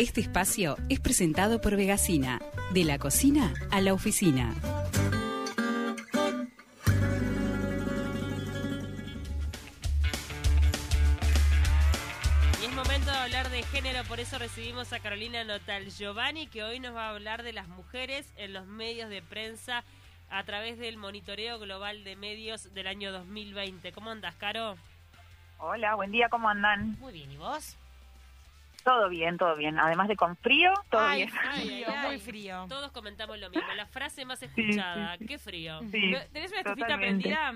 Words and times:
Este 0.00 0.22
espacio 0.22 0.78
es 0.88 0.98
presentado 0.98 1.60
por 1.60 1.76
Vegasina, 1.76 2.40
de 2.72 2.84
la 2.84 2.98
cocina 2.98 3.52
a 3.70 3.82
la 3.82 3.92
oficina. 3.92 4.54
Y 12.62 12.64
es 12.64 12.74
momento 12.74 13.10
de 13.10 13.18
hablar 13.18 13.50
de 13.50 13.62
género, 13.64 14.02
por 14.04 14.20
eso 14.20 14.38
recibimos 14.38 14.90
a 14.94 15.00
Carolina 15.00 15.44
Notal 15.44 15.90
Giovanni, 15.90 16.46
que 16.46 16.64
hoy 16.64 16.80
nos 16.80 16.96
va 16.96 17.08
a 17.08 17.10
hablar 17.10 17.42
de 17.42 17.52
las 17.52 17.68
mujeres 17.68 18.32
en 18.38 18.54
los 18.54 18.66
medios 18.66 19.10
de 19.10 19.20
prensa 19.20 19.84
a 20.30 20.42
través 20.44 20.78
del 20.78 20.96
monitoreo 20.96 21.58
global 21.58 22.04
de 22.04 22.16
medios 22.16 22.72
del 22.72 22.86
año 22.86 23.12
2020. 23.12 23.92
¿Cómo 23.92 24.08
andas, 24.08 24.34
Caro? 24.36 24.78
Hola, 25.58 25.94
buen 25.94 26.10
día, 26.10 26.30
¿cómo 26.30 26.48
andan? 26.48 26.98
Muy 27.00 27.12
bien, 27.12 27.30
¿y 27.30 27.36
vos? 27.36 27.76
Todo 28.90 29.08
bien, 29.08 29.36
todo 29.38 29.54
bien. 29.56 29.78
Además 29.78 30.08
de 30.08 30.16
con 30.16 30.36
frío, 30.38 30.72
todo 30.90 31.00
Ay, 31.02 31.18
bien. 31.26 31.30
ay, 31.48 31.84
ay, 31.84 32.06
muy 32.08 32.18
frío. 32.18 32.66
Todos 32.68 32.90
comentamos 32.90 33.38
lo 33.38 33.48
mismo. 33.50 33.72
La 33.76 33.86
frase 33.86 34.24
más 34.24 34.42
escuchada, 34.42 35.16
qué 35.18 35.38
frío. 35.38 35.78
Sí, 35.92 36.12
¿Tenés 36.32 36.50
una 36.50 36.60
estufita 36.60 36.86
totalmente. 36.86 37.28
prendida? 37.28 37.54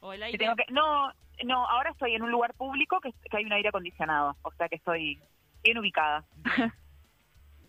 O 0.00 0.12
el 0.14 0.20
Que 0.20 0.24
aire. 0.26 0.38
tengo 0.38 0.56
que- 0.56 0.64
no, 0.72 1.12
no, 1.44 1.68
ahora 1.68 1.90
estoy 1.90 2.14
en 2.14 2.22
un 2.22 2.30
lugar 2.30 2.54
público 2.54 3.00
que, 3.00 3.12
que 3.30 3.36
hay 3.36 3.44
un 3.44 3.52
aire 3.52 3.68
acondicionado, 3.68 4.34
o 4.42 4.50
sea 4.52 4.66
que 4.70 4.76
estoy 4.76 5.20
bien 5.62 5.76
ubicada. 5.78 6.24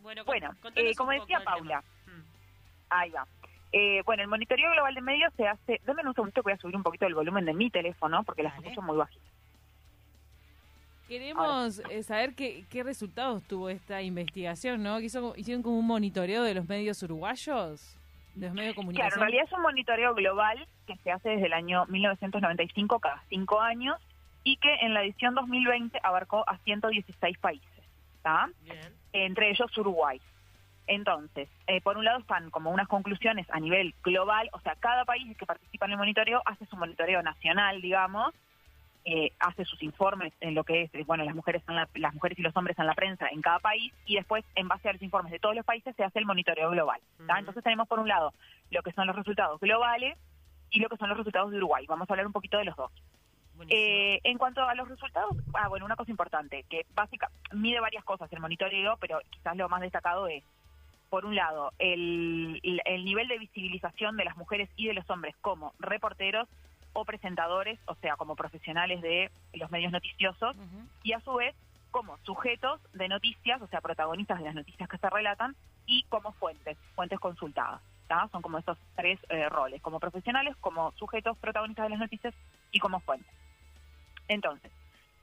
Bueno, 0.02 0.24
Bueno, 0.26 0.50
eh, 0.76 0.96
como 0.96 1.12
decía. 1.12 1.42
Paula, 1.44 1.84
Mm. 2.08 2.22
ahí 2.90 3.10
va. 3.12 3.28
Eh, 3.72 4.02
bueno, 4.04 4.24
el 4.24 4.30
monitoreo 4.30 4.72
global 4.72 4.96
de 4.96 5.02
medios 5.02 5.32
se 5.38 5.48
hace... 5.48 5.80
Dame 5.86 6.02
un 6.06 6.14
segundito 6.16 6.42
que 6.42 6.46
voy 6.48 6.54
a 6.54 6.58
subir 6.58 6.76
un 6.76 6.82
poquito 6.84 7.06
el 7.06 7.14
volumen 7.14 7.46
de 7.46 7.54
mi 7.54 7.70
teléfono 7.70 8.24
porque 8.24 8.42
las 8.44 8.54
Dale. 8.56 8.70
escucho 8.70 8.82
muy 8.82 8.98
bajitas. 8.98 9.31
Queremos 11.12 11.80
eh, 11.90 12.04
saber 12.04 12.36
qué, 12.36 12.64
qué 12.70 12.84
resultados 12.84 13.44
tuvo 13.44 13.70
esta 13.70 14.02
investigación, 14.02 14.82
¿no? 14.82 14.98
Que 15.00 15.08
hizo- 15.08 15.34
hicieron 15.36 15.62
como 15.62 15.78
un 15.78 15.86
monitoreo 15.86 16.42
de 16.44 16.54
los 16.54 16.70
medios 16.70 17.04
uruguayos, 17.04 17.98
de 18.34 18.46
los 18.46 18.56
medios 18.56 18.56
de 18.56 18.56
Claro, 18.56 18.70
en 18.70 18.76
comunicación. 18.76 19.20
realidad 19.20 19.44
es 19.46 19.52
un 19.52 19.62
monitoreo 19.62 20.16
global 20.16 20.66
que 20.88 20.96
se 21.04 21.12
hace 21.12 21.32
desde 21.32 21.48
el 21.48 21.52
año 21.54 21.86
1995, 21.88 23.00
cada 23.02 23.22
cinco 23.28 23.60
años, 23.60 23.98
y 24.46 24.56
que 24.56 24.74
en 24.84 24.94
la 24.94 25.04
edición 25.04 25.36
2020 25.36 26.00
abarcó 26.02 26.48
a 26.48 26.58
116 26.60 27.38
países, 27.40 27.68
¿está? 28.16 28.50
Entre 29.12 29.50
ellos 29.52 29.78
Uruguay. 29.78 30.22
Entonces, 30.88 31.50
eh, 31.68 31.82
por 31.82 31.98
un 31.98 32.06
lado 32.06 32.20
están 32.20 32.50
como 32.52 32.72
unas 32.72 32.88
conclusiones 32.88 33.48
a 33.52 33.60
nivel 33.60 33.94
global, 34.02 34.50
o 34.54 34.62
sea, 34.62 34.76
cada 34.80 35.04
país 35.04 35.36
que 35.38 35.46
participa 35.46 35.88
en 35.88 35.92
el 35.92 35.98
monitoreo 35.98 36.42
hace 36.46 36.66
su 36.68 36.78
monitoreo 36.78 37.22
nacional, 37.22 37.82
digamos, 37.82 38.34
eh, 39.06 39.32
hace 39.40 39.66
sus 39.66 39.82
informes 39.84 40.32
en 40.42 40.54
lo 40.56 40.64
que 40.64 40.84
es, 40.84 40.94
eh, 40.94 41.04
bueno, 41.06 41.24
las 41.24 41.36
mujeres, 41.36 41.64
en 41.68 41.76
la- 41.76 41.90
las 41.96 42.14
mujeres 42.14 42.38
y 42.38 42.42
los 42.44 42.56
hombres 42.56 42.78
en 42.78 42.86
la 42.86 42.94
prensa 42.94 43.28
en 43.30 43.42
cada 43.42 43.60
país, 43.60 43.92
y 44.06 44.16
después, 44.16 44.46
en 44.56 44.68
base 44.68 44.90
a 44.90 44.94
los 44.94 45.02
informes 45.02 45.32
de 45.32 45.40
todos 45.40 45.56
los 45.56 45.66
países, 45.66 45.96
se 45.96 46.04
hace 46.04 46.20
el 46.20 46.26
monitoreo 46.26 46.70
global. 46.70 47.00
Ujú. 47.20 47.28
Entonces 47.38 47.64
tenemos 47.64 47.88
por 47.88 48.00
un 48.00 48.08
lado 48.08 48.34
lo 48.70 48.82
que 48.84 48.92
son 48.94 49.08
los 49.08 49.16
resultados 49.16 49.60
globales 49.60 50.18
y 50.70 50.80
lo 50.80 50.88
que 50.90 50.98
son 50.98 51.10
los 51.10 51.18
resultados 51.18 51.52
de 51.52 51.58
Uruguay. 51.58 51.86
Vamos 51.88 52.10
a 52.10 52.14
hablar 52.14 52.28
un 52.28 52.34
poquito 52.34 52.58
de 52.58 52.66
los 52.66 52.76
dos. 52.76 52.92
Eh, 53.70 54.20
en 54.24 54.38
cuanto 54.38 54.64
a 54.68 54.74
los 54.76 54.88
resultados, 54.88 55.36
ah, 55.54 55.68
bueno, 55.68 55.86
una 55.86 55.96
cosa 55.96 56.10
importante, 56.10 56.64
que 56.70 56.86
básicamente 56.96 57.40
mide 57.54 57.80
varias 57.80 58.04
cosas 58.04 58.32
el 58.34 58.40
monitoreo, 58.40 58.98
pero 58.98 59.20
quizás 59.30 59.56
lo 59.56 59.70
más 59.70 59.82
destacado 59.82 60.28
es, 60.28 60.44
por 61.10 61.26
un 61.26 61.36
lado, 61.36 61.72
el, 61.78 62.60
el- 62.64 62.82
el 62.86 63.06
nivel 63.06 63.28
de 63.28 63.38
visibilización 63.38 64.16
de 64.18 64.26
las 64.26 64.38
mujeres 64.38 64.70
y 64.78 64.88
de 64.88 64.94
los 64.94 65.08
hombres 65.10 65.36
como 65.42 65.74
reporteros 65.80 66.48
o 66.94 67.06
presentadores, 67.06 67.80
o 67.86 67.96
sea, 67.96 68.16
como 68.18 68.36
profesionales 68.36 69.02
de 69.02 69.32
los 69.54 69.72
medios 69.72 69.92
noticiosos, 69.92 70.56
y 71.04 71.14
a 71.14 71.20
su 71.22 71.34
vez 71.36 71.56
como 71.92 72.18
sujetos 72.20 72.80
de 72.94 73.08
noticias, 73.10 73.62
o 73.62 73.68
sea, 73.68 73.82
protagonistas 73.82 74.40
de 74.40 74.46
las 74.46 74.56
noticias 74.56 74.88
que 74.90 74.98
se 74.98 75.10
relatan, 75.10 75.56
y 75.86 76.04
como 76.10 76.32
fuentes, 76.34 76.78
fuentes 76.96 77.20
consultadas. 77.20 77.82
¿tá? 78.08 78.28
Son 78.32 78.42
como 78.42 78.58
esos 78.58 78.78
tres 78.96 79.20
eh, 79.30 79.48
roles, 79.50 79.82
como 79.82 80.00
profesionales, 80.00 80.56
como 80.60 80.92
sujetos 80.94 81.38
protagonistas 81.38 81.86
de 81.86 81.90
las 81.92 82.00
noticias 82.00 82.34
y 82.72 82.80
como 82.80 83.00
fuentes. 83.00 83.34
Entonces, 84.28 84.72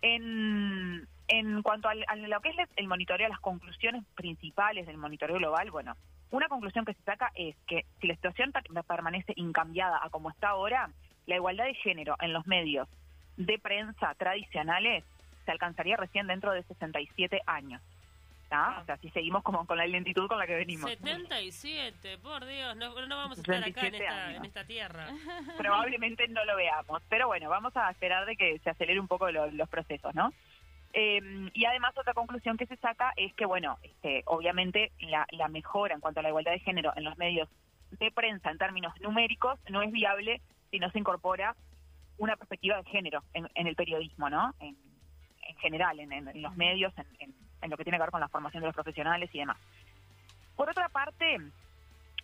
en, 0.03 1.07
en 1.29 1.63
cuanto 1.63 1.89
al- 1.89 2.05
a 2.09 2.17
lo 2.17 2.41
que 2.41 2.51
es 2.51 2.57
el 2.77 2.89
monitoreo, 2.89 3.29
las 3.29 3.41
conclusiones 3.41 4.05
principales 4.15 4.87
del 4.87 4.97
monitoreo 4.99 5.37
global, 5.37 5.71
bueno, 5.71 5.97
una 6.31 6.49
conclusión 6.49 6.85
que 6.85 6.95
se 6.95 7.03
saca 7.03 7.31
es 7.35 7.57
que 7.67 7.85
si 8.01 8.07
la 8.07 8.15
situación 8.15 8.53
per- 8.53 8.65
permanece 8.87 9.33
incambiada 9.37 9.99
a 10.03 10.11
como 10.11 10.31
está 10.31 10.49
ahora, 10.51 10.91
la 11.29 11.37
igualdad 11.37 11.67
de 11.67 11.75
género 11.75 12.17
en 12.21 12.33
los 12.33 12.47
medios 12.47 12.89
de 13.37 13.59
prensa 13.59 14.15
tradicionales 14.15 15.05
se 15.45 15.53
alcanzaría 15.53 15.97
recién 15.97 16.27
dentro 16.27 16.53
de 16.53 16.63
67 16.65 17.43
años. 17.47 17.81
Ah. 18.51 18.79
O 18.81 18.85
sea, 18.87 18.97
si 18.97 19.11
seguimos 19.11 19.43
como 19.43 19.67
con 19.67 19.77
la 19.77 19.87
lentitud 19.87 20.27
con 20.27 20.39
la 20.39 20.47
que 20.47 20.55
venimos. 20.55 20.89
77, 20.91 22.17
por 22.19 22.47
Dios, 22.47 22.75
no, 22.77 23.07
no 23.07 23.17
vamos 23.17 23.37
a 23.39 23.41
estar 23.43 23.57
acá 23.57 23.67
en 23.67 23.93
77 23.93 24.05
esta, 24.05 24.35
en 24.37 24.45
esta 24.47 24.65
tierra. 24.65 25.07
probablemente 25.59 26.27
no 26.29 26.43
lo 26.47 26.57
veamos. 26.57 27.03
Pero 27.11 27.27
bueno, 27.27 27.51
vamos 27.51 27.77
a 27.77 27.91
esperar 27.91 28.25
de 28.25 28.37
que 28.37 28.59
se 28.61 28.71
acelere 28.71 28.99
un 28.99 29.07
poco 29.07 29.31
lo- 29.31 29.51
los 29.51 29.69
procesos, 29.69 30.15
¿no? 30.15 30.33
Eh, 30.95 31.51
y 31.53 31.65
además 31.67 31.93
otra 31.99 32.15
conclusión 32.15 32.57
que 32.57 32.65
se 32.65 32.77
saca 32.77 33.13
es 33.17 33.35
que, 33.35 33.45
bueno, 33.45 33.77
este, 33.83 34.23
obviamente 34.25 34.93
la, 35.01 35.27
la 35.33 35.49
mejora 35.49 35.95
en 35.95 36.01
cuanto 36.01 36.21
a 36.21 36.23
la 36.23 36.31
igualdad 36.31 36.53
de 36.53 36.61
género 36.61 36.95
en 36.97 37.05
los 37.05 37.19
medios 37.19 37.51
de 37.91 38.11
prensa 38.11 38.51
en 38.51 38.57
términos 38.57 38.99
numéricos 39.03 39.59
no 39.69 39.83
es 39.83 39.93
viable 39.93 40.41
si 40.71 40.79
no 40.79 40.91
se 40.91 40.99
incorpora 40.99 41.55
una 42.19 42.37
perspectiva 42.37 42.77
de 42.77 42.85
género 42.85 43.23
en, 43.33 43.49
en 43.55 43.67
el 43.67 43.77
periodismo, 43.77 44.29
¿no? 44.29 44.55
En, 44.61 44.77
en 45.49 45.57
general, 45.57 45.99
en, 45.99 46.43
los 46.43 46.57
medios, 46.57 46.93
en, 47.19 47.71
lo 47.71 47.77
que 47.77 47.85
tiene 47.85 47.99
que 47.99 48.03
ver 48.03 48.11
con 48.11 48.21
la 48.21 48.29
formación 48.29 48.61
de 48.61 48.67
los 48.67 48.75
profesionales 48.75 49.31
y 49.33 49.39
demás. 49.39 49.57
Por 50.57 50.71
otra 50.71 50.89
parte, 50.89 51.39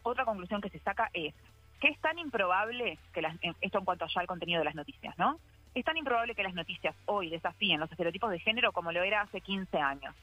otra 0.03 0.25
conclusión 0.25 0.61
que 0.61 0.69
se 0.69 0.79
saca 0.81 1.11
es 1.13 1.35
que 1.81 1.89
es 1.89 1.99
tan 2.01 2.19
improbable 2.19 2.99
que 3.13 3.23
las, 3.23 3.37
esto 3.61 3.79
en 3.79 3.85
cuanto 3.85 4.07
ya 4.07 4.21
al 4.21 4.27
contenido 4.27 4.59
de 4.59 4.67
las 4.67 4.75
noticias, 4.75 5.17
¿no? 5.19 5.39
Es 5.75 5.85
tan 5.85 5.97
improbable 5.97 6.35
que 6.35 6.43
las 6.43 6.55
noticias 6.55 6.95
hoy 7.07 7.31
desafíen 7.31 7.81
los 7.81 7.91
estereotipos 7.91 8.31
de 8.31 8.39
género 8.39 8.73
como 8.73 8.93
lo 8.93 9.03
era 9.03 9.23
hace 9.23 9.41
15 9.41 9.77
años. 9.79 10.15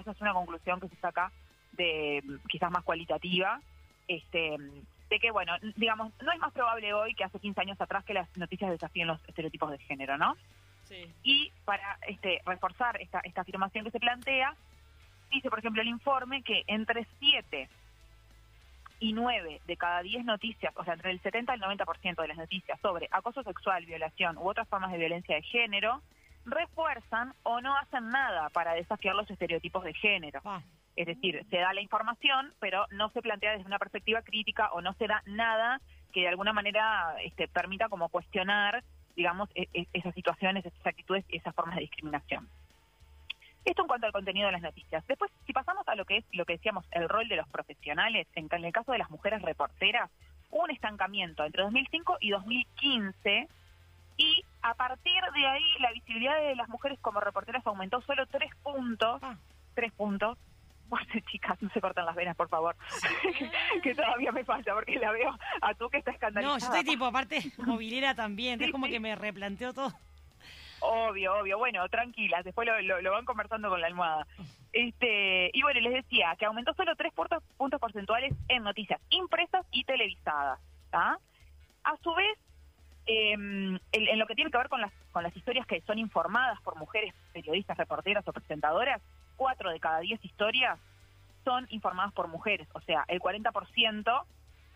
Esa 0.00 0.10
es 0.10 0.20
una 0.20 0.32
conclusión 0.32 0.80
que 0.80 0.88
se 0.88 0.96
saca 0.96 1.30
de 1.72 2.22
mm, 2.24 2.48
quizás 2.48 2.70
más 2.70 2.82
cualitativa, 2.82 3.60
este, 4.08 4.56
de 5.08 5.18
que, 5.18 5.30
bueno, 5.30 5.54
digamos, 5.76 6.12
no 6.22 6.32
es 6.32 6.38
más 6.38 6.52
probable 6.52 6.92
hoy 6.92 7.14
que 7.14 7.24
hace 7.24 7.38
15 7.38 7.60
años 7.60 7.80
atrás 7.80 8.04
que 8.04 8.14
las 8.14 8.28
noticias 8.36 8.70
desafíen 8.70 9.06
los 9.06 9.20
estereotipos 9.26 9.70
de 9.70 9.78
género, 9.78 10.18
¿no? 10.18 10.36
Sí. 10.84 11.06
Y 11.22 11.52
para 11.64 11.98
este, 12.06 12.40
reforzar 12.44 13.00
esta, 13.00 13.20
esta 13.20 13.42
afirmación 13.42 13.84
que 13.84 13.90
se 13.90 14.00
plantea, 14.00 14.54
dice, 15.30 15.50
por 15.50 15.58
ejemplo, 15.58 15.82
el 15.82 15.88
informe 15.88 16.42
que 16.42 16.64
entre 16.66 17.06
7 17.18 17.68
y 19.00 19.12
9 19.12 19.60
de 19.66 19.76
cada 19.76 20.02
10 20.02 20.24
noticias, 20.24 20.72
o 20.76 20.84
sea, 20.84 20.94
entre 20.94 21.10
el 21.10 21.20
70 21.20 21.52
y 21.52 21.56
el 21.56 21.62
90% 21.62 22.20
de 22.20 22.28
las 22.28 22.36
noticias 22.36 22.80
sobre 22.80 23.08
acoso 23.10 23.42
sexual, 23.42 23.86
violación 23.86 24.36
u 24.38 24.48
otras 24.48 24.68
formas 24.68 24.90
de 24.92 24.98
violencia 24.98 25.36
de 25.36 25.42
género, 25.42 26.02
refuerzan 26.44 27.34
o 27.42 27.60
no 27.60 27.76
hacen 27.76 28.08
nada 28.10 28.48
para 28.50 28.72
desafiar 28.74 29.14
los 29.14 29.30
estereotipos 29.30 29.84
de 29.84 29.94
género. 29.94 30.40
Pa. 30.42 30.62
Es 30.98 31.06
decir, 31.06 31.46
se 31.48 31.58
da 31.58 31.72
la 31.72 31.80
información, 31.80 32.52
pero 32.58 32.84
no 32.90 33.08
se 33.10 33.22
plantea 33.22 33.52
desde 33.52 33.66
una 33.66 33.78
perspectiva 33.78 34.20
crítica 34.22 34.70
o 34.72 34.80
no 34.80 34.94
se 34.94 35.06
da 35.06 35.22
nada 35.26 35.80
que 36.12 36.22
de 36.22 36.28
alguna 36.28 36.52
manera 36.52 37.14
este, 37.22 37.46
permita 37.46 37.88
como 37.88 38.08
cuestionar, 38.08 38.82
digamos, 39.14 39.48
e- 39.54 39.68
e- 39.74 39.86
esas 39.92 40.12
situaciones, 40.12 40.66
esas 40.66 40.84
actitudes 40.84 41.24
y 41.28 41.36
esas 41.36 41.54
formas 41.54 41.76
de 41.76 41.82
discriminación. 41.82 42.48
Esto 43.64 43.82
en 43.82 43.88
cuanto 43.88 44.06
al 44.08 44.12
contenido 44.12 44.46
de 44.46 44.52
las 44.52 44.62
noticias. 44.62 45.06
Después, 45.06 45.30
si 45.46 45.52
pasamos 45.52 45.86
a 45.86 45.94
lo 45.94 46.04
que 46.04 46.16
es 46.16 46.24
lo 46.32 46.44
que 46.44 46.54
decíamos, 46.54 46.84
el 46.90 47.08
rol 47.08 47.28
de 47.28 47.36
los 47.36 47.48
profesionales, 47.48 48.26
en, 48.34 48.48
en 48.50 48.64
el 48.64 48.72
caso 48.72 48.90
de 48.90 48.98
las 48.98 49.10
mujeres 49.10 49.40
reporteras, 49.42 50.10
hubo 50.50 50.64
un 50.64 50.72
estancamiento 50.72 51.44
entre 51.44 51.62
2005 51.62 52.16
y 52.20 52.30
2015 52.30 53.46
y 54.16 54.42
a 54.62 54.74
partir 54.74 55.22
de 55.32 55.46
ahí 55.46 55.64
la 55.78 55.92
visibilidad 55.92 56.40
de 56.40 56.56
las 56.56 56.68
mujeres 56.68 56.98
como 57.00 57.20
reporteras 57.20 57.64
aumentó 57.66 58.00
solo 58.00 58.26
tres 58.26 58.50
puntos, 58.64 59.20
Ah. 59.22 59.36
tres 59.74 59.92
puntos. 59.92 60.36
Bueno, 60.88 61.06
chicas, 61.30 61.60
no 61.62 61.70
se 61.70 61.80
cortan 61.80 62.06
las 62.06 62.14
venas, 62.16 62.36
por 62.36 62.48
favor, 62.48 62.74
que 63.82 63.94
todavía 63.94 64.32
me 64.32 64.44
falta 64.44 64.72
porque 64.74 64.98
la 64.98 65.12
veo 65.12 65.36
a 65.60 65.74
tú 65.74 65.88
que 65.90 65.98
está 65.98 66.10
No, 66.10 66.14
escandalizada. 66.16 66.58
yo 66.58 66.64
estoy 66.66 66.84
tipo, 66.84 67.04
aparte, 67.04 67.40
movilera 67.58 68.14
también. 68.14 68.58
Sí, 68.58 68.66
es 68.66 68.72
como 68.72 68.86
sí. 68.86 68.92
que 68.92 69.00
me 69.00 69.14
replanteo 69.16 69.72
todo. 69.74 69.92
Obvio, 70.80 71.34
obvio. 71.40 71.58
Bueno, 71.58 71.88
tranquilas, 71.88 72.44
después 72.44 72.66
lo, 72.66 72.80
lo- 72.82 73.02
lo 73.02 73.12
van 73.12 73.24
conversando 73.24 73.68
con 73.68 73.80
la 73.80 73.88
almohada. 73.88 74.26
Este, 74.72 75.50
y 75.52 75.62
bueno, 75.62 75.80
les 75.80 75.92
decía 75.92 76.36
que 76.38 76.44
aumentó 76.46 76.72
solo 76.74 76.94
tres 76.94 77.12
puntos, 77.12 77.42
puntos 77.56 77.80
porcentuales 77.80 78.32
en 78.48 78.62
noticias 78.62 79.00
impresas 79.10 79.66
y 79.72 79.82
televisadas. 79.84 80.60
¿tá? 80.90 81.18
A 81.84 81.96
su 82.02 82.14
vez, 82.14 82.38
eh, 83.06 83.32
en, 83.32 83.80
en 83.92 84.18
lo 84.20 84.26
que 84.26 84.34
tiene 84.36 84.50
que 84.52 84.58
ver 84.58 84.68
con 84.68 84.80
las, 84.80 84.92
con 85.10 85.22
las 85.24 85.36
historias 85.36 85.66
que 85.66 85.80
son 85.80 85.98
informadas 85.98 86.60
por 86.62 86.76
mujeres 86.76 87.12
periodistas, 87.32 87.76
reporteras 87.76 88.26
o 88.28 88.32
presentadoras, 88.32 89.02
cuatro 89.38 89.70
de 89.70 89.80
cada 89.80 90.00
diez 90.00 90.22
historias 90.22 90.78
son 91.44 91.66
informadas 91.70 92.12
por 92.12 92.28
mujeres, 92.28 92.68
o 92.74 92.80
sea, 92.82 93.04
el 93.08 93.20
40%, 93.20 94.24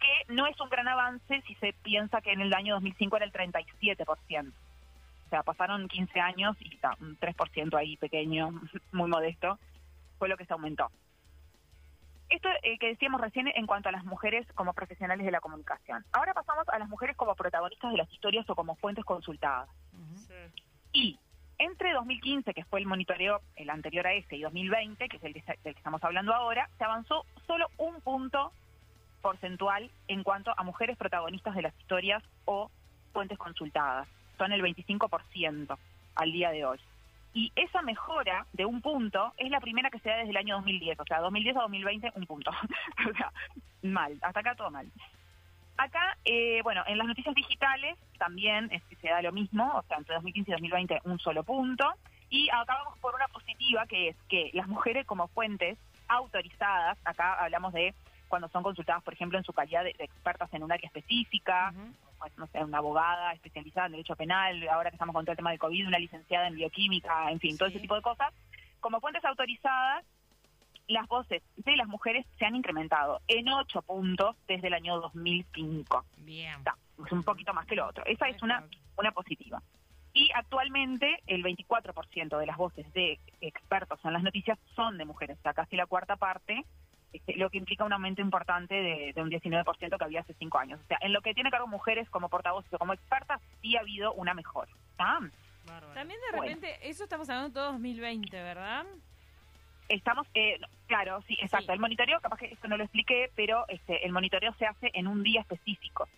que 0.00 0.32
no 0.32 0.47
es 0.47 0.59
un 0.59 0.70
gran 0.70 0.88
avance 0.88 1.43
si 1.47 1.55
se 1.56 1.75
piensa 1.82 2.23
que 2.23 2.32
en 2.32 2.41
el 2.41 2.55
año 2.55 2.75
2005 2.75 3.17
era 3.17 3.26
el 3.26 3.32
37%. 3.32 4.49
O 4.49 5.29
sea, 5.29 5.43
pasaron 5.43 5.88
15 5.88 6.20
años 6.20 6.56
y 6.61 6.75
está, 6.75 6.97
un 7.00 7.19
3% 7.19 7.79
ahí 7.79 7.97
pequeño, 7.99 8.53
muy 8.93 9.11
modesto. 9.11 9.59
fue 10.19 10.29
lo 10.29 10.37
que 10.37 10.47
se 10.47 10.53
aumentó. 10.55 10.91
Esto 12.31 12.49
eh, 12.62 12.79
que 12.79 12.88
decíamos 12.88 13.20
recién 13.20 13.49
en 13.49 13.67
cuanto 13.67 13.91
a 13.91 13.93
las 13.93 14.05
mujeres 14.05 14.47
como 14.55 14.73
profesionales 14.73 15.26
de 15.26 15.32
la 15.32 15.41
comunicación. 15.41 16.03
Ahora 16.12 16.32
pasamos 16.32 16.67
a 16.70 16.79
las 16.79 16.88
mujeres 16.88 17.14
como 17.17 17.35
protagonistas 17.35 17.91
de 17.91 17.99
las 17.99 18.11
historias 18.11 18.49
o 18.49 18.55
como 18.55 18.76
fuentes 18.76 19.05
consultadas. 19.05 19.69
Sí. 20.14 20.62
Y 20.94 21.19
entre 21.62 21.93
2015, 21.93 22.55
que 22.55 22.64
fue 22.64 22.81
el 22.81 22.87
monitoreo, 22.87 23.41
el 23.56 23.70
anterior 23.70 24.06
a 24.06 24.14
este, 24.14 24.37
y 24.37 24.43
2020, 24.43 25.09
que 25.09 25.17
es 25.17 25.25
el 25.25 25.32
del 25.32 25.43
que 25.43 25.70
estamos 25.70 26.03
hablando 26.03 26.35
ahora, 26.35 26.69
se 26.76 26.85
avanzó 26.85 27.25
solo 27.47 27.69
un 27.79 28.00
punto 28.00 28.53
porcentual 29.20 29.91
en 30.09 30.25
cuanto 30.25 30.53
a 30.56 30.64
mujeres 30.64 30.97
protagonistas 30.97 31.55
de 31.55 31.62
las 31.62 31.79
historias 31.79 32.23
o 32.44 32.70
fuentes 33.12 33.38
consultadas. 33.38 34.09
Son 34.38 34.53
el 34.53 34.62
25% 34.62 35.79
al 36.17 36.32
día 36.32 36.50
de 36.50 36.64
hoy. 36.64 36.79
Y 37.35 37.53
esa 37.55 37.81
mejora 37.81 38.44
de 38.53 38.67
un 38.67 38.82
punto 38.82 39.32
es 39.38 39.50
la 39.50 39.61
primera 39.61 39.91
que 39.91 40.00
se 40.00 40.11
da 40.11 40.17
desde 40.17 40.31
el 40.31 40.37
año 40.37 40.56
2010. 40.56 41.00
O 41.00 41.05
sea, 41.05 41.20
2010 41.20 41.56
a 41.56 41.61
2020, 41.61 42.12
un 42.17 42.26
punto. 42.26 42.50
o 43.09 43.17
sea, 43.17 43.32
mal. 43.82 44.19
Hasta 44.20 44.41
acá 44.41 44.55
todo 44.55 44.70
mal. 44.70 44.91
Acá, 45.77 46.17
eh, 46.25 46.61
bueno, 46.63 46.83
en 46.87 46.99
las 46.99 47.07
noticias 47.07 47.35
digitales 47.35 47.99
también 48.19 48.69
es 48.73 48.83
que 48.85 48.97
se 48.97 49.09
da 49.09 49.23
lo 49.23 49.33
mismo, 49.33 49.73
o 49.75 49.83
sea, 49.83 49.99
entre 49.99 50.15
2015 50.15 50.51
y 50.51 50.53
2020 50.53 51.01
un 51.05 51.19
solo 51.19 51.43
punto. 51.43 51.85
Y 52.31 52.49
acá 52.51 52.77
vamos 52.85 52.99
por 52.99 53.15
una 53.15 53.29
positiva, 53.29 53.87
que 53.87 54.09
es 54.09 54.17
que 54.29 54.51
las 54.55 54.69
mujeres 54.69 55.07
como 55.07 55.29
fuentes 55.29 55.79
autorizadas, 56.09 56.99
acá 57.05 57.35
hablamos 57.35 57.73
de 57.73 57.95
cuando 58.29 58.49
son 58.49 58.63
consultadas, 58.63 59.03
por 59.03 59.13
ejemplo, 59.13 59.39
en 59.39 59.45
su 59.45 59.53
calidad 59.53 59.85
de, 59.85 59.93
de 59.99 60.05
expertas 60.05 60.53
en 60.55 60.63
un 60.63 60.73
área 60.73 60.87
específica, 60.87 61.75
pues, 62.23 62.39
no 62.39 62.47
sé, 62.47 62.63
una 62.63 62.79
abogada 62.79 63.33
especializada 63.33 63.87
en 63.87 63.93
derecho 63.93 64.15
penal, 64.15 64.67
ahora 64.69 64.91
que 64.91 64.95
estamos 64.95 65.13
con 65.13 65.25
todo 65.25 65.33
el 65.33 65.37
tema 65.37 65.51
del 65.51 65.59
COVID, 65.59 65.89
una 65.89 65.99
licenciada 65.99 66.47
en 66.47 66.55
bioquímica, 66.55 67.31
en 67.31 67.41
fin, 67.41 67.59
todo 67.59 67.69
ese 67.69 67.81
tipo 67.81 67.97
de 67.97 68.03
cosas. 68.03 68.33
Como 68.79 69.01
fuentes 69.01 69.25
autorizadas, 69.25 70.05
las 70.88 71.06
voces 71.08 71.43
de 71.56 71.76
las 71.76 71.87
mujeres 71.88 72.26
se 72.38 72.44
han 72.44 72.55
incrementado 72.56 73.20
en 73.29 73.49
ocho 73.49 73.82
puntos 73.82 74.37
desde 74.46 74.69
el 74.69 74.75
año 74.75 75.00
2005. 75.00 76.05
Bien. 76.19 76.58
Está, 76.58 76.76
es 77.05 77.12
un 77.12 77.23
poquito 77.23 77.55
más 77.55 77.67
que 77.67 77.76
lo 77.76 77.87
otro. 77.87 78.05
Esa 78.06 78.29
es 78.29 78.43
una, 78.43 78.64
una 78.96 79.12
positiva. 79.12 79.62
Y 80.14 80.31
actualmente 80.34 81.23
el 81.26 81.43
24% 81.43 82.38
de 82.38 82.46
las 82.46 82.56
voces 82.56 82.93
de 82.93 83.19
expertos 83.40 83.99
en 84.05 84.12
las 84.12 84.23
noticias 84.23 84.58
son 84.75 84.99
de 84.99 85.06
mujeres, 85.06 85.38
o 85.38 85.43
sea, 85.43 85.55
casi 85.55 85.75
la 85.76 85.87
cuarta 85.87 86.17
parte, 86.17 86.67
este, 87.14 87.37
lo 87.37 87.49
que 87.49 87.58
implica 87.58 87.85
un 87.85 87.93
aumento 87.93 88.20
importante 88.20 88.75
de, 88.75 89.12
de 89.14 89.23
un 89.23 89.31
19% 89.31 89.99
que 89.99 90.05
había 90.05 90.20
hace 90.20 90.35
cinco 90.35 90.58
años. 90.58 90.81
O 90.82 90.87
sea, 90.87 90.99
en 91.00 91.12
lo 91.14 91.23
que 91.23 91.32
tiene 91.35 91.50
cargo 91.50 91.67
mujeres 91.67 92.11
como 92.11 92.28
portavoces 92.28 92.73
o 92.75 92.78
como 92.78 92.93
expertas, 92.93 93.40
sí 93.62 93.76
ha 93.76 93.81
habido 93.81 94.12
una 94.12 94.35
mejora. 94.35 94.70
También 95.94 96.20
de 96.20 96.37
Bueno. 96.37 96.43
repente, 96.43 96.88
eso 96.88 97.05
estamos 97.05 97.28
hablando 97.28 97.52
todo 97.52 97.73
2020, 97.73 98.43
¿verdad? 98.43 98.85
Estamos, 99.88 100.26
eh, 100.34 100.58
no, 100.61 100.67
claro, 100.87 101.23
sí, 101.29 101.37
exacto. 101.40 101.67
Sí. 101.67 101.73
El 101.73 101.81
monitoreo, 101.81 102.20
capaz 102.20 102.38
que 102.38 102.46
esto 102.46 102.69
no 102.69 102.76
lo 102.76 102.84
expliqué, 102.84 103.31
pero 103.34 103.64
este, 103.69 104.05
el 104.06 104.12
monitoreo 104.12 104.55
se 104.55 104.67
hace 104.67 104.90
en 104.94 105.06
un 105.06 105.23
día 105.23 105.40
específico, 105.43 106.08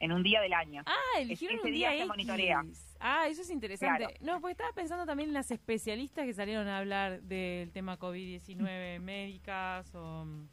en 0.00 0.12
un 0.12 0.22
día 0.22 0.40
del 0.40 0.52
año. 0.52 0.82
Ah, 0.86 1.18
eligieron 1.20 1.58
ese 1.58 1.68
un 1.68 1.72
día 1.74 1.90
día 1.90 2.02
se 2.02 2.06
monitorea. 2.06 2.62
Ah, 3.00 3.26
eso 3.28 3.42
es 3.42 3.50
interesante. 3.50 4.04
Claro. 4.04 4.14
No, 4.20 4.40
porque 4.40 4.52
estaba 4.52 4.72
pensando 4.72 5.06
también 5.06 5.30
en 5.30 5.34
las 5.34 5.50
especialistas 5.50 6.24
que 6.26 6.34
salieron 6.34 6.68
a 6.68 6.78
hablar 6.78 7.22
del 7.22 7.70
tema 7.72 7.98
COVID-19, 7.98 9.00
médicas 9.00 9.94
o 9.94 10.24
mm, 10.24 10.48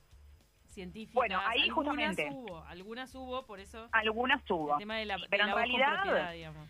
científicas. 0.67 1.15
Bueno, 1.15 1.39
ahí 1.45 1.63
algunas 1.63 1.75
justamente. 1.95 2.29
hubo, 2.31 2.63
algunas 2.65 3.13
hubo, 3.15 3.45
por 3.45 3.59
eso 3.59 3.89
Algunas 3.91 4.41
hubo. 4.49 4.73
el 4.73 4.79
tema 4.79 4.97
de 4.97 5.05
la, 5.05 5.15
Sí, 5.17 5.21
de 5.23 5.27
pero 5.29 5.43
la 5.45 5.51
en 5.51 5.57
realidad- 5.57 6.31
digamos. 6.33 6.69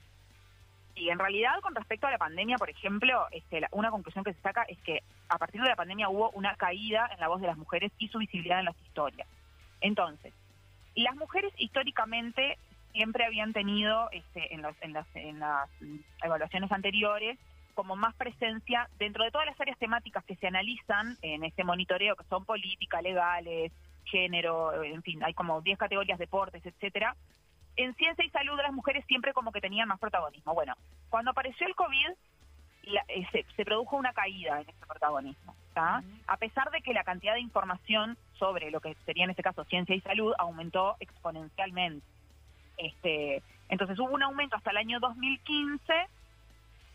Y 0.99 1.09
en 1.09 1.17
realidad, 1.19 1.59
con 1.61 1.73
respecto 1.75 2.07
a 2.07 2.11
la 2.11 2.17
pandemia, 2.17 2.57
por 2.57 2.69
ejemplo, 2.69 3.27
este, 3.31 3.61
la- 3.61 3.69
una 3.71 3.89
conclusión 3.89 4.23
que 4.25 4.33
se 4.33 4.41
saca 4.41 4.63
es 4.63 4.77
que 4.79 5.01
a 5.29 5.37
partir 5.37 5.61
de 5.61 5.69
la 5.69 5.75
pandemia 5.77 6.09
hubo 6.09 6.29
una 6.31 6.55
caída 6.55 7.09
en 7.13 7.19
la 7.19 7.29
voz 7.29 7.39
de 7.39 7.47
las 7.47 7.57
mujeres 7.57 7.91
y 7.99 8.09
su 8.09 8.17
visibilidad 8.19 8.59
en 8.59 8.65
las 8.65 8.77
historias. 8.81 9.27
Entonces, 9.81 10.33
las 10.95 11.15
mujeres 11.15 11.53
históricamente 11.57 12.57
siempre 12.91 13.23
habían 13.23 13.53
tenido, 13.53 14.09
este, 14.11 14.53
en, 14.53 14.61
los- 14.61 14.75
en 14.81 14.93
las, 14.93 15.07
en 15.15 15.39
las 15.39 15.69
evaluaciones 16.21 16.71
anteriores, 16.71 17.37
como 17.75 17.95
más 17.95 18.13
presencia 18.15 18.89
dentro 18.97 19.23
de 19.23 19.31
todas 19.31 19.47
las 19.47 19.59
áreas 19.61 19.77
temáticas 19.77 20.25
que 20.25 20.35
se 20.35 20.47
analizan 20.47 21.17
en 21.21 21.45
este 21.45 21.63
monitoreo, 21.63 22.17
que 22.17 22.25
son 22.25 22.43
política, 22.43 23.01
legales, 23.01 23.71
género, 24.03 24.83
en 24.83 25.01
fin, 25.03 25.23
hay 25.23 25.33
como 25.33 25.61
10 25.61 25.77
categorías, 25.77 26.19
deportes, 26.19 26.65
etcétera. 26.65 27.15
En 27.81 27.95
ciencia 27.95 28.25
y 28.25 28.29
salud 28.29 28.57
las 28.61 28.73
mujeres 28.73 29.05
siempre 29.05 29.33
como 29.33 29.51
que 29.51 29.61
tenían 29.61 29.87
más 29.87 29.99
protagonismo. 29.99 30.53
Bueno, 30.53 30.75
cuando 31.09 31.31
apareció 31.31 31.65
el 31.65 31.75
COVID, 31.75 32.09
la- 32.83 33.05
eh, 33.07 33.25
se, 33.31 33.45
se 33.55 33.63
produjo 33.65 33.95
una 33.95 34.11
caída 34.13 34.59
en 34.61 34.69
este 34.69 34.85
protagonismo. 34.85 35.55
¿tá? 35.73 36.03
A 36.27 36.35
pesar 36.37 36.71
de 36.71 36.81
que 36.81 36.93
la 36.93 37.03
cantidad 37.05 37.35
de 37.35 37.39
información 37.39 38.17
sobre 38.37 38.69
lo 38.71 38.81
que 38.81 38.95
sería 39.05 39.23
en 39.23 39.29
este 39.29 39.43
caso 39.43 39.63
ciencia 39.65 39.95
y 39.95 40.01
salud 40.01 40.33
aumentó 40.37 40.97
exponencialmente. 40.99 42.05
Este, 42.77 43.41
entonces 43.69 43.97
hubo 43.99 44.11
un 44.13 44.23
aumento 44.23 44.55
hasta 44.57 44.71
el 44.71 44.77
año 44.77 44.99
2015 44.99 45.93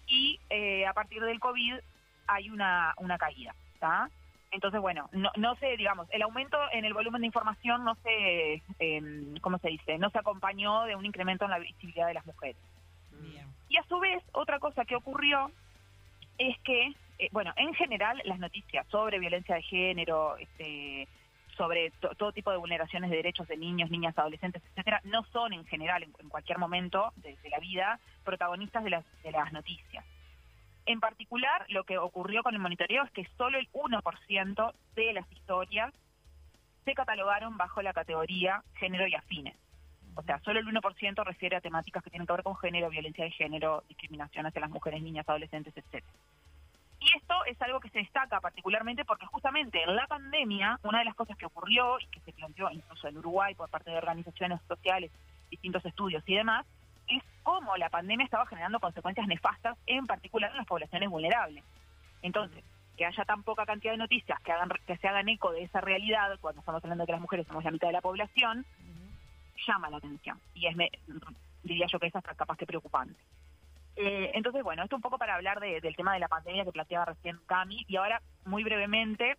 y 0.07 0.39
eh, 0.51 0.87
a 0.87 0.93
partir 0.93 1.23
del 1.23 1.41
COVID 1.41 1.77
hay 2.27 2.51
una, 2.51 2.95
una 2.99 3.17
caída. 3.17 3.55
¿tá? 3.79 4.11
Entonces, 4.55 4.81
bueno, 4.81 5.09
no, 5.11 5.33
no 5.37 5.57
se, 5.57 5.77
digamos, 5.77 6.07
el 6.13 6.23
aumento 6.23 6.57
en 6.73 6.85
el 6.85 6.95
volumen 6.95 7.23
de 7.23 7.27
información 7.27 7.85
no 7.85 7.97
se, 7.97 8.63
eh, 8.79 9.35
¿cómo 9.41 9.59
se 9.59 9.69
dice? 9.69 9.99
No 9.99 10.11
se 10.11 10.19
acompañó 10.19 10.85
de 10.85 10.95
un 10.95 11.05
incremento 11.05 11.45
en 11.45 11.51
la 11.51 11.59
visibilidad 11.59 12.07
de 12.07 12.15
las 12.15 12.25
mujeres. 12.25 12.57
Bien. 13.21 13.49
Y 13.69 13.79
a 13.79 13.83
su 13.89 13.99
vez, 13.99 14.23
otra 14.33 14.61
cosa 14.61 14.85
que 14.85 14.95
ocurrió 14.95 15.51
es 16.39 16.57
que, 16.61 16.93
eh, 17.19 17.29
bueno, 17.33 17.53
en 17.57 17.75
general 17.75 18.23
las 18.25 18.39
noticias 18.39 18.87
sobre 18.89 19.19
violencia 19.19 19.57
de 19.57 19.63
género, 19.63 20.37
este, 20.37 21.09
sobre 21.57 21.91
to- 22.01 22.15
todo 22.15 22.31
tipo 22.31 22.53
de 22.53 22.57
vulneraciones 22.57 23.11
de 23.11 23.17
derechos 23.17 23.49
de 23.49 23.57
niños, 23.57 23.91
niñas, 23.91 24.17
adolescentes, 24.17 24.63
etcétera, 24.71 25.01
no 25.03 25.25
son 25.33 25.53
en 25.53 25.65
general, 25.67 26.05
en, 26.05 26.13
en 26.21 26.29
cualquier 26.29 26.59
momento 26.59 27.13
de, 27.17 27.37
de 27.43 27.51
la 27.51 27.59
vida, 27.59 27.99
protagonistas 28.23 28.85
de 28.85 28.91
las, 28.91 29.05
de 29.25 29.33
las 29.33 29.53
noticias. 29.53 30.05
En 30.87 31.01
particular, 31.01 31.65
lo 31.69 31.85
que 31.85 31.99
ocurrió 31.99 32.43
con 32.43 32.55
el 32.55 32.61
monitoreo 32.61 33.05
es 33.05 33.11
que 33.11 33.27
solo 33.37 33.59
el 33.59 33.71
1% 33.73 34.73
de 34.95 35.13
las 35.13 35.31
historias 35.33 35.95
se 36.85 36.95
catalogaron 36.95 37.57
bajo 37.57 37.81
la 37.81 37.95
categoría 37.95 38.63
género 38.75 39.07
y 39.07 39.15
afines. 39.15 39.57
O 40.17 40.23
sea, 40.23 40.39
solo 40.41 40.61
el 40.61 40.67
1% 40.67 41.25
refiere 41.25 41.57
a 41.57 41.61
temáticas 41.61 42.03
que 42.03 42.11
tienen 42.11 42.27
que 42.27 42.33
ver 42.35 42.43
con 42.43 42.57
género, 42.57 42.91
violencia 42.91 43.25
de 43.25 43.31
género, 43.31 43.83
discriminación 43.89 44.47
hacia 44.47 44.61
las 44.61 44.71
mujeres, 44.71 45.03
niñas, 45.03 45.29
adolescentes, 45.29 45.77
etcétera. 45.77 46.13
Y 47.01 47.17
esto 47.17 47.35
es 47.47 47.61
algo 47.61 47.81
que 47.81 47.91
se 47.91 47.99
destaca 47.99 48.41
particularmente 48.41 49.05
porque 49.05 49.27
justamente 49.27 49.83
en 49.83 49.97
la 49.97 50.07
pandemia, 50.07 50.79
una 50.85 51.01
de 51.01 51.05
las 51.05 51.15
cosas 51.15 51.37
que 51.37 51.47
ocurrió 51.47 51.99
y 51.99 52.07
que 52.07 52.21
se 52.21 52.33
planteó 52.33 52.71
incluso 52.71 53.09
en 53.09 53.19
Uruguay 53.19 53.55
por 53.55 53.69
parte 53.69 53.91
de 53.91 53.99
organizaciones 53.99 54.61
sociales, 54.69 55.11
distintos 55.51 55.85
estudios 55.85 56.23
y 56.27 56.35
demás, 56.35 56.65
es 57.09 57.23
cómo 57.43 57.77
la 57.77 57.91
pandemia 57.91 58.25
estaba 58.25 58.47
generando 58.47 58.81
consecuencias 58.81 59.27
nefastas, 59.27 59.77
en 59.87 60.07
particular 60.07 60.51
en 60.51 60.57
las 60.59 60.67
poblaciones 60.67 61.09
vulnerables. 61.11 61.65
Entonces, 62.23 62.65
que 62.97 63.05
haya 63.05 63.25
tan 63.25 63.43
poca 63.43 63.67
cantidad 63.67 63.93
de 63.93 63.99
noticias 63.99 64.41
que, 64.43 64.53
hagan, 64.53 64.71
que 64.87 64.97
se 64.97 65.09
hagan 65.09 65.29
eco 65.29 65.53
de 65.53 65.65
esa 65.65 65.81
realidad, 65.81 66.39
cuando 66.41 66.61
estamos 66.61 66.83
hablando 66.85 67.03
de 67.03 67.07
que 67.07 67.13
las 67.13 67.21
mujeres 67.21 67.47
somos 67.47 67.65
la 67.65 67.71
mitad 67.73 67.89
de 67.89 67.93
la 67.93 68.01
población, 68.01 68.65
llama 69.67 69.91
la 69.91 69.97
atención. 69.99 70.41
Y 70.55 70.67
es, 70.67 70.77
me, 70.77 70.91
diría 71.63 71.87
yo 71.91 71.99
que 71.99 72.07
es 72.07 72.17
hasta 72.17 72.35
capaz 72.35 72.57
que 72.57 72.67
preocupante. 72.67 73.19
Eh, 73.97 74.33
entonces, 74.35 74.63
bueno, 74.63 74.83
esto 74.83 74.97
un 74.97 75.03
poco 75.03 75.19
para 75.19 75.35
hablar 75.37 75.61
de- 75.61 75.81
del 75.81 75.95
tema 75.97 76.13
de 76.15 76.19
la 76.21 76.29
pandemia 76.29 76.65
que 76.65 76.73
planteaba 76.73 77.05
recién 77.05 77.39
Cami, 77.47 77.85
y 77.89 77.97
ahora, 77.97 78.21
muy 78.45 78.65
brevemente, 78.65 79.37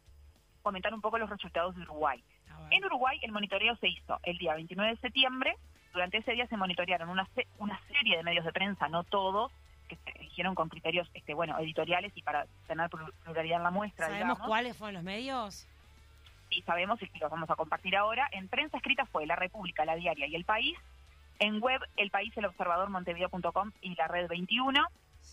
comentar 0.61 0.93
un 0.93 1.01
poco 1.01 1.17
los 1.17 1.29
resultados 1.29 1.75
de 1.75 1.81
Uruguay. 1.83 2.23
En 2.71 2.83
Uruguay 2.85 3.19
el 3.21 3.31
monitoreo 3.31 3.75
se 3.77 3.87
hizo 3.89 4.19
el 4.23 4.37
día 4.37 4.55
29 4.55 4.91
de 4.95 4.97
septiembre. 5.01 5.55
Durante 5.95 6.17
ese 6.17 6.33
día 6.33 6.45
se 6.47 6.57
monitorearon 6.57 7.09
una, 7.09 7.27
una 7.57 7.79
serie 7.87 8.17
de 8.17 8.23
medios 8.23 8.45
de 8.45 8.51
prensa, 8.53 8.87
no 8.89 9.03
todos, 9.03 9.51
que 9.87 9.95
se 9.95 10.11
eligieron 10.19 10.53
con 10.53 10.69
criterios 10.69 11.09
este, 11.13 11.33
bueno, 11.33 11.57
editoriales 11.57 12.11
y 12.15 12.21
para 12.21 12.45
tener 12.67 12.89
plur- 12.89 13.13
pluralidad 13.23 13.57
en 13.57 13.63
la 13.63 13.71
muestra, 13.71 14.07
¿Sabemos 14.07 14.27
digamos. 14.35 14.47
cuáles 14.47 14.77
fueron 14.77 14.95
los 14.95 15.03
medios? 15.03 15.67
y 16.51 16.61
sabemos 16.61 17.01
y 17.01 17.09
los 17.19 17.31
vamos 17.31 17.49
a 17.49 17.55
compartir 17.55 17.95
ahora. 17.97 18.29
En 18.31 18.47
prensa 18.47 18.77
escrita 18.77 19.05
fue 19.07 19.25
La 19.25 19.35
República, 19.35 19.83
La 19.83 19.95
Diaria 19.95 20.27
y 20.27 20.35
El 20.35 20.45
País. 20.45 20.77
En 21.39 21.59
web, 21.59 21.81
El 21.97 22.11
País, 22.11 22.31
El 22.37 22.45
Observador, 22.45 22.89
Montevideo.com 22.89 23.71
y 23.81 23.95
la 23.95 24.07
Red 24.07 24.27
21. 24.29 24.85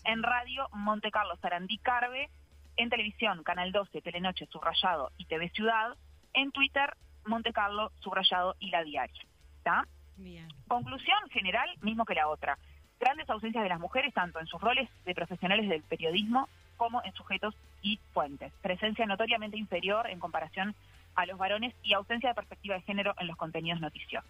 En 0.05 0.23
radio, 0.23 0.67
Monte 0.73 1.11
Carlo, 1.11 1.35
Sarandí, 1.37 1.77
Carve. 1.77 2.29
En 2.77 2.89
televisión, 2.89 3.43
Canal 3.43 3.71
12, 3.71 4.01
Telenoche, 4.01 4.47
Subrayado 4.47 5.11
y 5.17 5.25
TV 5.25 5.49
Ciudad. 5.49 5.95
En 6.33 6.51
Twitter, 6.51 6.95
Monte 7.25 7.53
Carlo, 7.53 7.91
Subrayado 7.99 8.55
y 8.59 8.69
La 8.71 8.83
Diaria. 8.83 9.23
¿Está? 9.59 9.87
Bien. 10.17 10.47
Conclusión 10.67 11.17
general, 11.31 11.69
mismo 11.81 12.05
que 12.05 12.15
la 12.15 12.27
otra. 12.27 12.57
Grandes 12.99 13.29
ausencias 13.29 13.63
de 13.63 13.69
las 13.69 13.79
mujeres, 13.79 14.13
tanto 14.13 14.39
en 14.39 14.47
sus 14.47 14.61
roles 14.61 14.89
de 15.05 15.15
profesionales 15.15 15.67
del 15.69 15.83
periodismo 15.83 16.47
como 16.77 17.03
en 17.03 17.13
sujetos 17.13 17.55
y 17.81 17.99
fuentes. 18.13 18.51
Presencia 18.61 19.05
notoriamente 19.05 19.57
inferior 19.57 20.09
en 20.09 20.19
comparación 20.19 20.75
a 21.15 21.25
los 21.25 21.37
varones 21.37 21.73
y 21.83 21.93
ausencia 21.93 22.29
de 22.29 22.35
perspectiva 22.35 22.75
de 22.75 22.81
género 22.81 23.13
en 23.19 23.27
los 23.27 23.37
contenidos 23.37 23.79
noticiosos. 23.81 24.29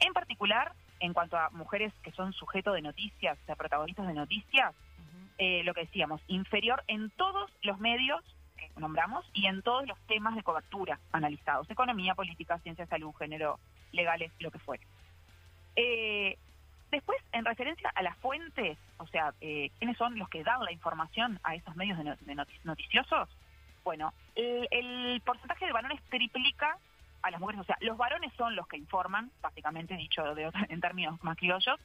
En 0.00 0.12
particular, 0.12 0.72
en 1.00 1.12
cuanto 1.12 1.36
a 1.36 1.50
mujeres 1.50 1.92
que 2.02 2.12
son 2.12 2.32
sujeto 2.32 2.72
de 2.72 2.82
noticias, 2.82 3.38
o 3.42 3.46
sea, 3.46 3.56
protagonistas 3.56 4.06
de 4.06 4.14
noticias, 4.14 4.74
eh, 5.38 5.62
lo 5.64 5.74
que 5.74 5.82
decíamos, 5.82 6.20
inferior 6.28 6.82
en 6.88 7.10
todos 7.10 7.50
los 7.62 7.78
medios, 7.78 8.22
que 8.56 8.70
nombramos 8.76 9.24
y 9.32 9.46
en 9.46 9.62
todos 9.62 9.86
los 9.86 9.98
temas 10.06 10.34
de 10.34 10.42
cobertura 10.42 10.98
analizados, 11.12 11.70
economía, 11.70 12.14
política, 12.14 12.58
ciencia, 12.58 12.86
salud, 12.86 13.12
género, 13.14 13.58
legales, 13.92 14.32
lo 14.38 14.50
que 14.50 14.58
fuere. 14.58 14.82
Eh, 15.76 16.36
después, 16.90 17.18
en 17.32 17.44
referencia 17.44 17.90
a 17.94 18.02
las 18.02 18.16
fuentes, 18.18 18.78
o 18.98 19.06
sea, 19.06 19.32
eh, 19.40 19.70
¿quiénes 19.78 19.96
son 19.96 20.18
los 20.18 20.28
que 20.28 20.42
dan 20.44 20.64
la 20.64 20.72
información 20.72 21.38
a 21.44 21.54
esos 21.54 21.74
medios 21.76 21.98
de, 21.98 22.04
no- 22.04 22.16
de 22.16 22.34
noti- 22.34 22.60
noticiosos? 22.64 23.28
Bueno, 23.84 24.12
el, 24.34 24.66
el 24.70 25.20
porcentaje 25.24 25.66
de 25.66 25.72
varones 25.72 26.00
triplica 26.10 26.76
a 27.22 27.30
las 27.30 27.40
mujeres, 27.40 27.60
o 27.60 27.64
sea, 27.64 27.76
los 27.80 27.96
varones 27.96 28.32
son 28.34 28.54
los 28.54 28.66
que 28.68 28.76
informan, 28.76 29.30
básicamente 29.40 29.96
dicho 29.96 30.22
de 30.34 30.50
en 30.68 30.80
términos 30.80 31.22
más 31.22 31.36
criollos, 31.36 31.78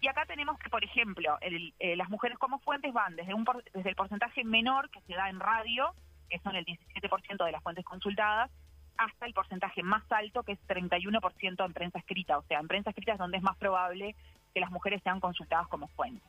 y 0.00 0.08
acá 0.08 0.26
tenemos 0.26 0.58
que, 0.58 0.68
por 0.70 0.84
ejemplo, 0.84 1.38
el- 1.40 1.72
eh, 1.78 1.96
las 1.96 2.08
mujeres 2.10 2.38
como 2.38 2.58
fuentes 2.60 2.92
van 2.92 3.16
desde, 3.16 3.34
un 3.34 3.44
por- 3.44 3.64
desde 3.72 3.90
el 3.90 3.96
porcentaje 3.96 4.44
menor 4.44 4.90
que 4.90 5.00
se 5.02 5.14
da 5.14 5.28
en 5.28 5.40
radio, 5.40 5.92
que 6.30 6.38
son 6.40 6.54
el 6.56 6.64
17% 6.64 7.44
de 7.44 7.52
las 7.52 7.62
fuentes 7.62 7.84
consultadas, 7.84 8.50
hasta 8.98 9.26
el 9.26 9.32
porcentaje 9.34 9.82
más 9.82 10.02
alto, 10.10 10.42
que 10.42 10.52
es 10.52 10.58
31% 10.68 11.64
en 11.64 11.72
prensa 11.72 11.98
escrita. 11.98 12.38
O 12.38 12.42
sea, 12.44 12.60
en 12.60 12.68
prensa 12.68 12.90
escrita 12.90 13.12
es 13.12 13.18
donde 13.18 13.36
es 13.38 13.42
más 13.42 13.56
probable 13.56 14.14
que 14.54 14.60
las 14.60 14.70
mujeres 14.70 15.02
sean 15.02 15.20
consultadas 15.20 15.68
como 15.68 15.88
fuentes. 15.88 16.22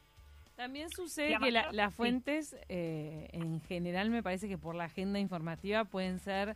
También 0.55 0.89
sucede 0.89 1.31
La 1.31 1.39
que 1.39 1.51
la- 1.51 1.71
las 1.71 1.91
sí. 1.91 1.97
fuentes, 1.97 2.55
eh, 2.67 3.29
en 3.31 3.62
general, 3.62 4.09
me 4.09 4.24
parece 4.24 4.47
que 4.47 4.57
por 4.57 4.74
la 4.75 4.86
agenda 4.86 5.19
informativa 5.19 5.86
pueden 5.86 6.19
ser 6.19 6.55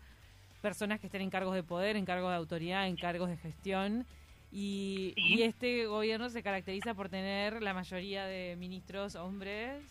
personas 0.62 1.00
que 1.00 1.08
estén 1.08 1.22
en 1.22 1.30
cargos 1.30 1.54
de 1.54 1.64
poder, 1.64 1.96
en 1.96 2.06
cargos 2.06 2.32
de 2.32 2.36
autoridad, 2.38 2.88
en 2.88 2.96
cargos 2.96 3.30
de 3.30 3.38
gestión. 3.38 4.06
Y, 4.52 5.14
Sí. 5.16 5.36
y 5.36 5.44
este 5.44 5.86
gobierno 5.86 6.30
se 6.30 6.44
caracteriza 6.44 6.94
por 6.94 7.10
tener 7.10 7.62
la 7.62 7.74
mayoría 7.74 8.26
de 8.26 8.56
ministros 8.58 9.16
hombres. 9.16 9.82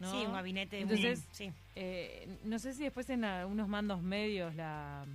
¿no? 0.00 0.10
Sí, 0.10 0.26
un 0.26 0.32
gabinete. 0.32 0.80
Entonces, 0.80 1.20
muy- 1.24 1.34
sí. 1.34 1.52
Eh, 1.76 2.28
no 2.42 2.58
sé 2.58 2.74
si 2.74 2.82
después 2.82 3.08
en 3.10 3.24
algunos 3.24 3.68
mandos 3.68 4.02
medios 4.02 4.52
la, 4.56 5.06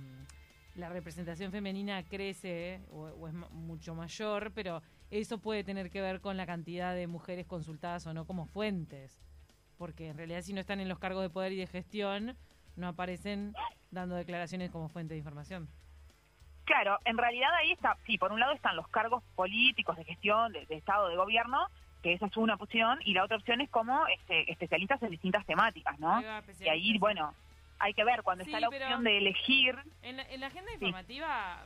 la 0.80 0.88
representación 0.88 1.52
femenina 1.52 2.02
crece 2.02 2.80
o, 2.90 3.02
o 3.02 3.28
es 3.28 3.34
mucho 3.34 3.94
mayor, 3.94 4.52
pero 4.54 4.82
eso 5.10 5.38
puede 5.38 5.62
tener 5.62 5.90
que 5.90 6.00
ver 6.00 6.20
con 6.20 6.36
la 6.36 6.46
cantidad 6.46 6.94
de 6.94 7.06
mujeres 7.06 7.46
consultadas 7.46 8.06
o 8.06 8.14
no 8.14 8.26
como 8.26 8.46
fuentes. 8.46 9.20
Porque 9.78 10.08
en 10.08 10.16
realidad 10.16 10.42
si 10.42 10.52
no 10.52 10.60
están 10.60 10.80
en 10.80 10.88
los 10.88 10.98
cargos 10.98 11.22
de 11.22 11.30
poder 11.30 11.52
y 11.52 11.56
de 11.56 11.66
gestión, 11.66 12.36
no 12.76 12.88
aparecen 12.88 13.54
dando 13.90 14.14
declaraciones 14.14 14.70
como 14.70 14.88
fuente 14.88 15.14
de 15.14 15.18
información. 15.18 15.68
Claro, 16.64 16.98
en 17.04 17.18
realidad 17.18 17.50
ahí 17.54 17.72
está, 17.72 17.96
sí, 18.06 18.16
por 18.16 18.32
un 18.32 18.38
lado 18.38 18.52
están 18.52 18.76
los 18.76 18.86
cargos 18.88 19.24
políticos 19.34 19.96
de 19.96 20.04
gestión, 20.04 20.52
de, 20.52 20.66
de 20.66 20.76
Estado, 20.76 21.08
de 21.08 21.16
gobierno, 21.16 21.66
que 22.02 22.12
esa 22.12 22.26
es 22.26 22.36
una 22.36 22.54
opción, 22.54 22.98
y 23.04 23.12
la 23.12 23.24
otra 23.24 23.36
opción 23.36 23.60
es 23.60 23.68
como 23.70 24.06
este, 24.06 24.50
especialistas 24.50 25.02
en 25.02 25.10
distintas 25.10 25.44
temáticas, 25.46 25.98
¿no? 25.98 26.16
Ahí 26.16 26.24
va, 26.24 26.42
Y 26.60 26.68
ahí, 26.68 26.98
bueno, 26.98 27.34
hay 27.80 27.94
que 27.94 28.04
ver, 28.04 28.22
cuando 28.22 28.44
Sí, 28.44 28.50
está 28.50 28.60
la 28.60 28.68
opción 28.68 29.02
de 29.04 29.18
elegir, 29.18 29.76
En 30.02 30.16
la, 30.18 30.22
en 30.24 30.40
la 30.40 30.46
agenda 30.48 30.72
informativa, 30.74 31.62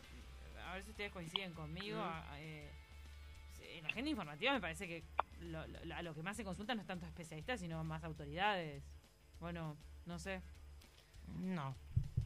a 0.66 0.74
ver 0.74 0.82
si 0.84 0.90
ustedes 0.90 1.12
coinciden 1.12 1.52
conmigo, 1.52 2.00
a- 2.00 2.24
eh, 2.40 2.70
en 3.60 3.82
la 3.82 3.88
agenda 3.88 4.10
informativa 4.10 4.52
me 4.52 4.60
parece 4.60 4.86
que 4.86 5.02
lo, 5.40 5.66
lo- 5.66 5.94
a 5.94 6.02
lo 6.02 6.14
que 6.14 6.22
más 6.22 6.36
se 6.36 6.44
consulta 6.44 6.74
no 6.74 6.80
es 6.80 6.86
tanto 6.86 7.04
especialistas, 7.06 7.60
sino 7.60 7.82
más 7.84 8.04
autoridades. 8.04 8.82
Bueno, 9.40 9.76
no 10.06 10.18
sé. 10.18 10.40
No, 11.40 11.74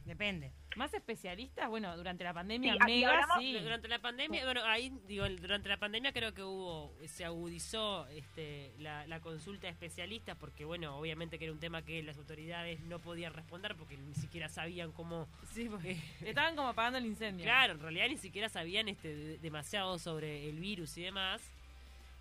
depende. 0.09 0.51
Más 0.75 0.93
especialistas, 0.93 1.69
bueno, 1.69 1.95
durante 1.95 2.23
la 2.23 2.33
pandemia, 2.33 2.73
Sí, 2.73 2.79
mega, 2.85 3.09
hablamos 3.13 3.37
sí. 3.39 3.53
Durante 3.59 3.87
la 3.87 3.99
pandemia, 3.99 4.43
bueno, 4.43 4.61
ahí 4.65 4.91
digo, 5.07 5.27
durante 5.29 5.69
la 5.69 5.77
pandemia 5.77 6.11
creo 6.11 6.33
que 6.33 6.43
hubo, 6.43 6.93
se 7.07 7.23
agudizó 7.25 8.05
este, 8.09 8.73
la, 8.79 9.07
la 9.07 9.19
consulta 9.21 9.67
de 9.67 9.71
especialistas 9.73 10.35
porque, 10.37 10.65
bueno, 10.65 10.97
obviamente 10.97 11.39
que 11.39 11.45
era 11.45 11.53
un 11.53 11.59
tema 11.59 11.83
que 11.83 12.03
las 12.03 12.17
autoridades 12.17 12.79
no 12.81 12.99
podían 12.99 13.33
responder 13.33 13.75
porque 13.75 13.97
ni 13.97 14.13
siquiera 14.15 14.49
sabían 14.49 14.91
cómo... 14.91 15.27
Sí, 15.53 15.69
porque 15.69 15.97
estaban 16.21 16.55
como 16.55 16.67
apagando 16.69 16.97
el 16.99 17.05
incendio. 17.05 17.45
Claro, 17.45 17.73
en 17.73 17.79
realidad 17.79 18.07
ni 18.09 18.17
siquiera 18.17 18.49
sabían 18.49 18.89
este, 18.89 19.15
de- 19.15 19.37
demasiado 19.39 19.97
sobre 19.99 20.49
el 20.49 20.59
virus 20.59 20.97
y 20.97 21.03
demás. 21.03 21.41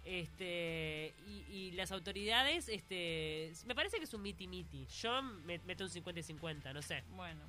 Este, 0.05 1.13
y, 1.27 1.45
y 1.55 1.71
las 1.73 1.93
autoridades, 1.93 2.69
este, 2.71 3.53
me 3.67 3.75
parece 3.75 3.99
que 3.99 4.05
es 4.05 4.15
un 4.15 4.23
miti-miti. 4.23 4.87
Yo 5.03 5.23
me 5.23 5.59
meto 5.67 5.85
un 5.85 5.91
50 5.91 6.21
y 6.21 6.23
50, 6.23 6.73
no 6.73 6.81
sé. 6.81 7.03
Bueno. 7.11 7.43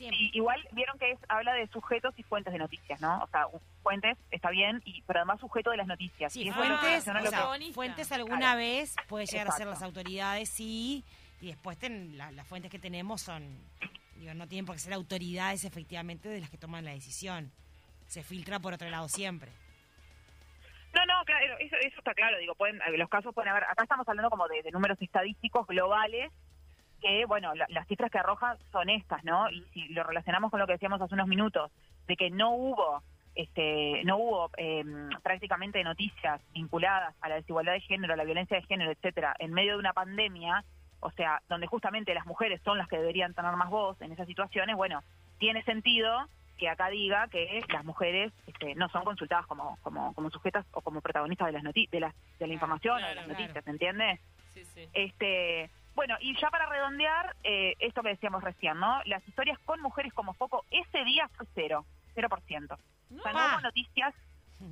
Siempre. 0.00 0.18
y, 0.18 0.30
igual 0.36 0.66
vieron 0.72 0.98
que 0.98 1.10
es, 1.12 1.18
habla 1.28 1.52
de 1.52 1.66
sujetos 1.68 2.14
y 2.16 2.22
fuentes 2.22 2.52
de 2.52 2.58
noticias, 2.58 3.00
¿no? 3.00 3.22
O 3.22 3.26
sea, 3.28 3.46
fuentes 3.82 4.16
está 4.30 4.50
bien, 4.50 4.80
y 4.84 5.02
pero 5.02 5.20
además 5.20 5.38
sujeto 5.40 5.70
de 5.70 5.76
las 5.76 5.86
noticias. 5.86 6.32
Sí, 6.32 6.50
fuentes, 6.50 7.06
o 7.06 7.12
sea, 7.28 7.58
que- 7.58 7.72
fuentes 7.72 8.10
alguna 8.12 8.38
Claro. 8.38 8.58
vez 8.58 8.94
puede 9.08 9.26
llegar 9.26 9.48
a 9.48 9.52
ser 9.52 9.66
las 9.66 9.82
autoridades, 9.82 10.48
sí, 10.48 11.04
y 11.40 11.48
después 11.48 11.78
ten- 11.78 12.16
la- 12.18 12.30
las 12.32 12.46
fuentes 12.46 12.70
que 12.70 12.78
tenemos 12.78 13.20
son, 13.22 13.42
digo, 14.16 14.32
no 14.34 14.46
tienen 14.48 14.64
por 14.66 14.74
qué 14.76 14.80
ser 14.80 14.92
autoridades 14.94 15.64
efectivamente 15.64 16.28
de 16.28 16.40
las 16.40 16.50
que 16.50 16.58
toman 16.58 16.84
la 16.84 16.92
decisión. 16.92 17.52
Se 18.06 18.22
filtra 18.22 18.58
por 18.58 18.72
otro 18.74 18.88
lado 18.90 19.08
siempre. 19.08 19.50
No, 20.92 21.06
no, 21.06 21.24
claro, 21.24 21.56
eso, 21.60 21.76
eso 21.76 21.98
está 21.98 22.12
claro. 22.14 22.36
Digo, 22.38 22.54
pueden, 22.56 22.80
los 22.96 23.08
casos 23.08 23.32
pueden 23.32 23.50
haber. 23.50 23.62
Acá 23.64 23.84
estamos 23.84 24.08
hablando 24.08 24.28
como 24.30 24.48
de, 24.48 24.62
de 24.62 24.70
números 24.72 24.98
estadísticos 25.00 25.66
globales 25.68 26.32
que, 27.00 27.24
bueno, 27.26 27.54
la- 27.54 27.66
las 27.68 27.86
cifras 27.88 28.10
que 28.10 28.18
arrojan 28.18 28.56
son 28.72 28.88
estas, 28.90 29.24
¿no? 29.24 29.50
Y 29.50 29.62
si 29.72 29.88
lo 29.88 30.02
relacionamos 30.02 30.50
con 30.50 30.60
lo 30.60 30.66
que 30.66 30.74
decíamos 30.74 31.00
hace 31.00 31.14
unos 31.14 31.28
minutos, 31.28 31.70
de 32.06 32.16
que 32.16 32.30
no 32.30 32.50
hubo, 32.52 33.02
este, 33.34 34.02
no 34.04 34.16
hubo 34.18 34.50
eh, 34.56 34.84
prácticamente 35.22 35.82
noticias 35.84 36.40
vinculadas 36.52 37.14
a 37.20 37.28
la 37.28 37.36
desigualdad 37.36 37.72
de 37.72 37.80
género, 37.80 38.14
a 38.14 38.16
la 38.16 38.24
violencia 38.24 38.56
de 38.56 38.66
género, 38.66 38.90
etcétera, 38.90 39.34
en 39.38 39.52
medio 39.52 39.72
de 39.74 39.78
una 39.78 39.92
pandemia, 39.92 40.64
o 41.00 41.10
sea, 41.12 41.40
donde 41.48 41.66
justamente 41.66 42.12
las 42.14 42.26
mujeres 42.26 42.60
son 42.64 42.76
las 42.78 42.88
que 42.88 42.98
deberían 42.98 43.32
tener 43.34 43.54
más 43.56 43.70
voz 43.70 44.00
en 44.02 44.12
esas 44.12 44.26
situaciones, 44.26 44.76
bueno, 44.76 45.02
tiene 45.38 45.62
sentido 45.62 46.26
que 46.58 46.68
acá 46.68 46.88
diga 46.90 47.26
que 47.28 47.64
las 47.72 47.84
mujeres 47.86 48.32
este, 48.46 48.74
no 48.74 48.90
son 48.90 49.02
consultadas 49.04 49.46
como, 49.46 49.78
como, 49.80 50.12
como 50.12 50.28
sujetas 50.28 50.66
o 50.72 50.82
como 50.82 51.00
protagonistas 51.00 51.46
de 51.46 51.52
las 51.52 51.62
noti 51.62 51.86
de, 51.86 52.00
las, 52.00 52.14
de 52.38 52.46
la 52.46 52.52
información 52.52 53.02
o 53.02 53.06
de 53.08 53.14
las 53.14 53.24
claro. 53.24 53.40
noticias, 53.40 53.66
¿entiendes? 53.66 54.20
Sí, 54.52 54.64
sí. 54.66 54.86
Este, 54.92 55.70
bueno, 56.00 56.16
y 56.18 56.34
ya 56.40 56.48
para 56.48 56.64
redondear, 56.64 57.36
eh, 57.44 57.74
esto 57.78 58.02
que 58.02 58.08
decíamos 58.08 58.42
recién, 58.42 58.80
¿no? 58.80 59.02
Las 59.04 59.22
historias 59.28 59.58
con 59.66 59.82
mujeres 59.82 60.14
como 60.14 60.32
foco, 60.32 60.64
ese 60.70 61.04
día 61.04 61.28
fue 61.36 61.44
cero, 61.54 61.84
cero 62.14 62.30
por 62.30 62.40
ciento. 62.40 62.78
No, 63.10 63.18
O 63.18 63.22
sea, 63.22 63.32
no 63.34 63.38
hubo 63.38 63.60
noticias 63.60 64.14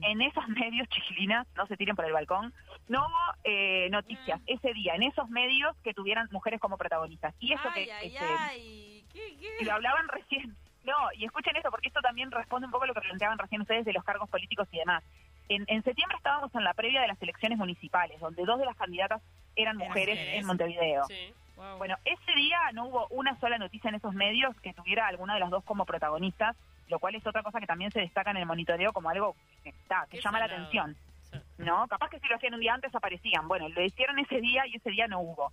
en 0.01 0.23
esos 0.23 0.49
medios 0.49 0.89
chiquilinas, 0.95 1.47
no 1.55 1.67
se 1.67 1.77
tiren 1.77 1.97
por 1.97 2.07
el 2.07 2.15
balcón, 2.15 2.55
no 2.89 3.01
hubo 3.01 3.35
eh, 3.45 3.89
noticias 3.91 4.41
ese 4.47 4.73
día 4.73 4.95
en 4.95 5.03
esos 5.03 5.29
medios 5.29 5.77
que 5.85 5.93
tuvieran 5.93 6.29
mujeres 6.31 6.61
como 6.61 6.79
protagonistas. 6.79 7.35
Y 7.41 7.53
eso 7.53 7.69
ay, 7.75 7.85
que 7.85 7.93
ay, 7.93 8.07
este, 8.07 8.25
ay. 8.25 9.05
¿Qué, 9.13 9.67
lo 9.67 9.75
hablaban 9.75 10.09
recién. 10.09 10.57
No, 10.85 10.95
y 11.13 11.27
escuchen 11.27 11.55
esto, 11.57 11.71
porque 11.71 11.89
esto 11.89 12.01
también 12.01 12.31
responde 12.31 12.65
un 12.65 12.73
poco 12.73 12.85
a 12.85 12.87
lo 12.87 12.95
que 12.95 13.03
planteaban 13.03 13.37
recién 13.37 13.61
ustedes 13.61 13.85
de 13.85 13.93
los 13.93 14.03
cargos 14.03 14.31
políticos 14.31 14.67
y 14.73 14.79
demás. 14.79 15.05
En, 15.51 15.67
en 15.67 15.83
septiembre 15.83 16.17
estábamos 16.17 16.55
en 16.55 16.65
la 16.65 16.73
previa 16.73 17.03
de 17.03 17.09
las 17.09 17.21
elecciones 17.21 17.59
municipales, 17.59 18.19
donde 18.19 18.47
dos 18.47 18.59
de 18.59 18.65
las 18.65 18.77
candidatas 18.77 19.21
eran 19.59 19.77
mujeres 19.77 20.17
mujeres. 20.17 20.41
en 20.41 20.47
Montevideo. 20.47 21.05
Sí. 21.05 21.35
Wow. 21.57 21.79
Bueno, 21.79 21.97
ese 22.05 22.33
día 22.37 22.59
no 22.73 22.87
hubo 22.87 23.09
una 23.09 23.39
sola 23.41 23.59
noticia 23.59 23.89
en 23.89 23.97
esos 23.97 24.15
medios 24.15 24.59
que 24.61 24.73
tuviera 24.73 25.09
alguna 25.09 25.35
de 25.35 25.41
las 25.41 25.51
dos 25.51 25.65
como 25.65 25.85
protagonistas, 25.85 26.57
lo 26.89 26.99
cual 27.01 27.17
es 27.17 27.27
otra 27.27 27.43
cosa 27.43 27.61
que 27.61 27.67
también 27.67 27.91
se 27.91 28.01
destaca 28.01 28.31
en 28.31 28.37
el 28.37 28.47
monitoreo 28.47 28.93
como 28.93 29.11
algo 29.11 29.35
que, 29.65 29.71
está, 29.71 30.07
que 30.09 30.19
Qué 30.19 30.23
llama 30.23 30.39
la 30.39 30.47
atención. 30.47 30.95
Sí. 30.95 31.39
¿no? 31.59 31.87
Capaz 31.89 32.09
que 32.11 32.21
si 32.21 32.29
lo 32.29 32.37
hacían 32.37 32.55
un 32.55 32.61
día 32.61 32.75
antes 32.75 32.95
aparecían. 32.95 33.49
Bueno, 33.49 33.69
lo 33.69 33.83
hicieron 33.83 34.19
ese 34.19 34.41
día 34.41 34.67
y 34.67 34.77
ese 34.77 34.91
día 34.91 35.09
no 35.09 35.21
hubo. 35.21 35.53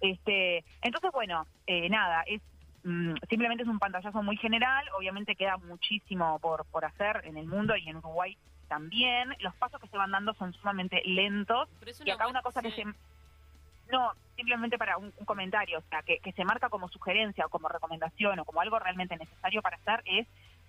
Este, 0.00 0.64
entonces, 0.82 1.10
bueno, 1.12 1.46
eh, 1.66 1.88
nada, 1.88 2.22
es 2.26 2.42
mm, 2.84 3.14
simplemente 3.28 3.62
es 3.62 3.68
un 3.68 3.78
pantallazo 3.78 4.22
muy 4.22 4.36
general. 4.36 4.84
Obviamente 4.98 5.36
queda 5.36 5.56
muchísimo 5.56 6.38
por, 6.40 6.66
por 6.66 6.84
hacer 6.84 7.22
en 7.24 7.36
el 7.36 7.46
mundo 7.46 7.76
y 7.76 7.88
en 7.88 7.96
Uruguay 7.96 8.36
también. 8.68 9.34
Los 9.40 9.54
pasos 9.54 9.80
que 9.80 9.88
se 9.88 9.96
van 9.96 10.10
dando 10.10 10.34
son 10.34 10.52
sumamente 10.52 11.02
lentos. 11.04 11.68
Y 12.04 12.10
acá 12.10 12.26
una 12.28 12.42
cosa 12.42 12.60
que 12.62 12.72
se... 12.72 12.84
No, 13.90 14.12
simplemente 14.34 14.78
para 14.78 14.98
un, 14.98 15.12
comentario, 15.24 15.78
o 15.78 15.82
sea, 15.88 16.02
que, 16.02 16.18
que 16.18 16.32
se 16.32 16.44
marca 16.44 16.68
como 16.68 16.88
sugerencia 16.88 17.46
o 17.46 17.48
como 17.48 17.68
recomendación 17.68 18.38
o 18.38 18.44
como 18.44 18.60
algo 18.60 18.78
realmente 18.78 19.16
necesario 19.16 19.62
para 19.62 19.76
hacer 19.76 20.02
es 20.04 20.26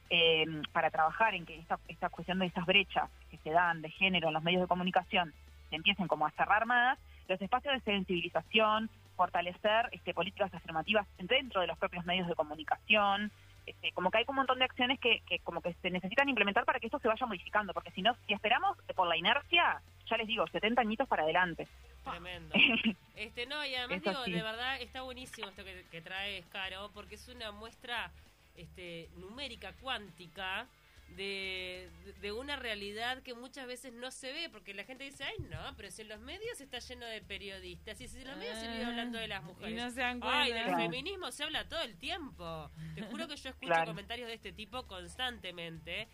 eh, 0.10 0.46
para 0.72 0.90
trabajar 0.90 1.36
en 1.36 1.46
que 1.46 1.58
esta, 1.58 1.80
esta 1.90 2.10
cuestión 2.10 2.40
de 2.40 2.46
estas 2.46 2.66
brechas 2.66 3.10
que 3.30 3.38
se 3.40 3.50
dan 3.50 3.82
de 3.82 3.90
género 3.90 4.30
en 4.30 4.34
los 4.36 4.44
medios 4.44 4.62
de 4.62 4.68
comunicación 4.68 5.34
se 5.70 5.76
empiecen 5.76 6.08
como 6.08 6.26
a 6.26 6.32
cerrar 6.32 6.66
más, 6.66 6.98
los 7.28 7.42
espacios 7.42 7.74
de 7.74 7.82
sensibilización, 7.82 8.90
fortalecer 9.18 9.90
este, 9.92 10.14
políticas 10.14 10.54
afirmativas 10.54 11.06
dentro 11.18 11.60
de 11.60 11.68
los 11.68 11.78
propios 11.78 12.06
medios 12.06 12.26
de 12.28 12.36
comunicación, 12.36 13.32
este, 13.66 13.92
como 13.92 14.10
que 14.10 14.20
hay 14.20 14.26
un 14.28 14.36
montón 14.36 14.60
de 14.60 14.66
acciones 14.66 14.98
que, 15.00 15.22
que 15.28 15.40
como 15.40 15.60
que 15.60 15.74
se 15.82 15.90
necesitan 15.90 16.30
implementar 16.30 16.64
para 16.64 16.80
que 16.80 16.88
esto 16.88 17.00
se 17.00 17.10
vaya 17.10 17.26
modificando, 17.26 17.74
porque 17.74 17.92
si 17.92 18.02
no, 18.02 18.16
si 18.26 18.34
esperamos 18.34 18.78
por 18.96 19.08
la 19.08 19.18
inercia, 19.18 19.82
ya 20.10 20.18
les 20.18 20.28
digo, 20.28 20.48
70 20.48 20.80
añitos 20.80 21.08
para 21.10 21.24
adelante. 21.24 21.68
Tremendo. 22.12 22.56
Este, 23.16 23.48
no, 23.48 23.66
y 23.66 23.74
además 23.74 24.04
digo, 24.04 24.24
de 24.26 24.44
verdad 24.44 24.80
está 24.80 25.02
buenísimo 25.02 25.50
esto 25.50 25.64
que, 25.64 25.84
que 25.90 26.02
traes, 26.02 26.46
Caro, 26.48 26.92
porque 26.94 27.16
es 27.16 27.28
una 27.30 27.52
muestra 27.52 28.12
este, 28.56 29.10
numérica, 29.16 29.74
cuántica, 29.82 30.68
de, 31.16 31.90
de 32.22 32.32
una 32.32 32.58
realidad 32.58 33.24
que 33.24 33.34
muchas 33.34 33.66
veces 33.66 33.92
no 33.94 34.12
se 34.12 34.32
ve, 34.34 34.50
porque 34.52 34.76
la 34.76 34.84
gente 34.84 35.04
dice, 35.06 35.24
ay 35.24 35.34
no, 35.50 35.74
pero 35.76 35.90
si 35.90 36.04
en 36.04 36.10
los 36.10 36.20
medios 36.20 36.62
está 36.62 36.78
lleno 36.78 37.08
de 37.08 37.22
periodistas, 37.24 38.00
y 38.02 38.08
si 38.08 38.22
en 38.22 38.28
los 38.28 38.38
medios 38.38 38.60
se 38.60 38.68
vive 38.68 38.84
Ah, 38.84 38.88
hablando 38.90 39.18
de 39.18 39.28
las 39.30 39.42
y 39.42 39.46
mujeres. 39.46 39.76
no 39.84 39.90
se 39.90 40.00
dan 40.02 40.20
Ay, 40.22 40.50
cuenta. 40.52 40.56
del 40.56 40.64
Claro. 40.66 40.78
feminismo 40.84 41.32
se 41.32 41.44
habla 41.44 41.68
todo 41.68 41.82
el 41.82 41.98
tiempo. 41.98 42.70
Te 42.94 43.02
juro 43.04 43.28
que 43.28 43.36
yo 43.38 43.50
escucho 43.50 43.68
Claro. 43.74 43.86
comentarios 43.92 44.28
de 44.28 44.36
este 44.36 44.52
tipo 44.52 44.86
constantemente. 44.86 46.08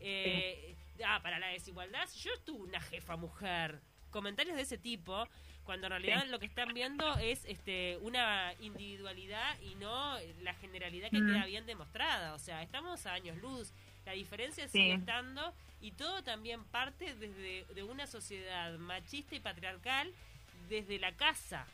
Eh, 0.00 0.76
Ah, 1.02 1.20
para 1.22 1.38
la 1.38 1.46
desigualdad, 1.46 2.06
si 2.08 2.18
yo 2.20 2.30
tuve 2.44 2.64
una 2.68 2.80
jefa 2.82 3.16
mujer. 3.16 3.80
Comentarios 4.10 4.56
de 4.56 4.62
ese 4.62 4.78
tipo, 4.78 5.26
cuando 5.64 5.86
en 5.86 5.90
realidad 5.92 6.26
lo 6.26 6.38
que 6.38 6.46
están 6.46 6.72
viendo 6.74 7.16
es 7.18 7.44
este 7.44 7.96
una 8.02 8.52
individualidad 8.60 9.60
y 9.62 9.74
no 9.76 10.16
la 10.42 10.54
generalidad 10.54 11.10
que 11.10 11.20
Mm. 11.20 11.26
queda 11.28 11.44
bien 11.46 11.66
demostrada. 11.66 12.34
O 12.34 12.38
sea, 12.38 12.62
estamos 12.62 13.06
a 13.06 13.12
años 13.14 13.36
luz. 13.38 13.72
La 14.06 14.12
diferencia 14.12 14.66
Sí. 14.66 14.78
sigue 14.78 14.94
estando 14.94 15.54
y 15.80 15.92
todo 15.92 16.22
también 16.22 16.64
parte 16.64 17.14
desde 17.14 17.64
de 17.74 17.82
una 17.84 18.06
sociedad 18.06 18.76
machista 18.78 19.34
y 19.36 19.40
patriarcal 19.40 20.12
desde 20.68 20.98
la 20.98 21.12
casa. 21.12 21.66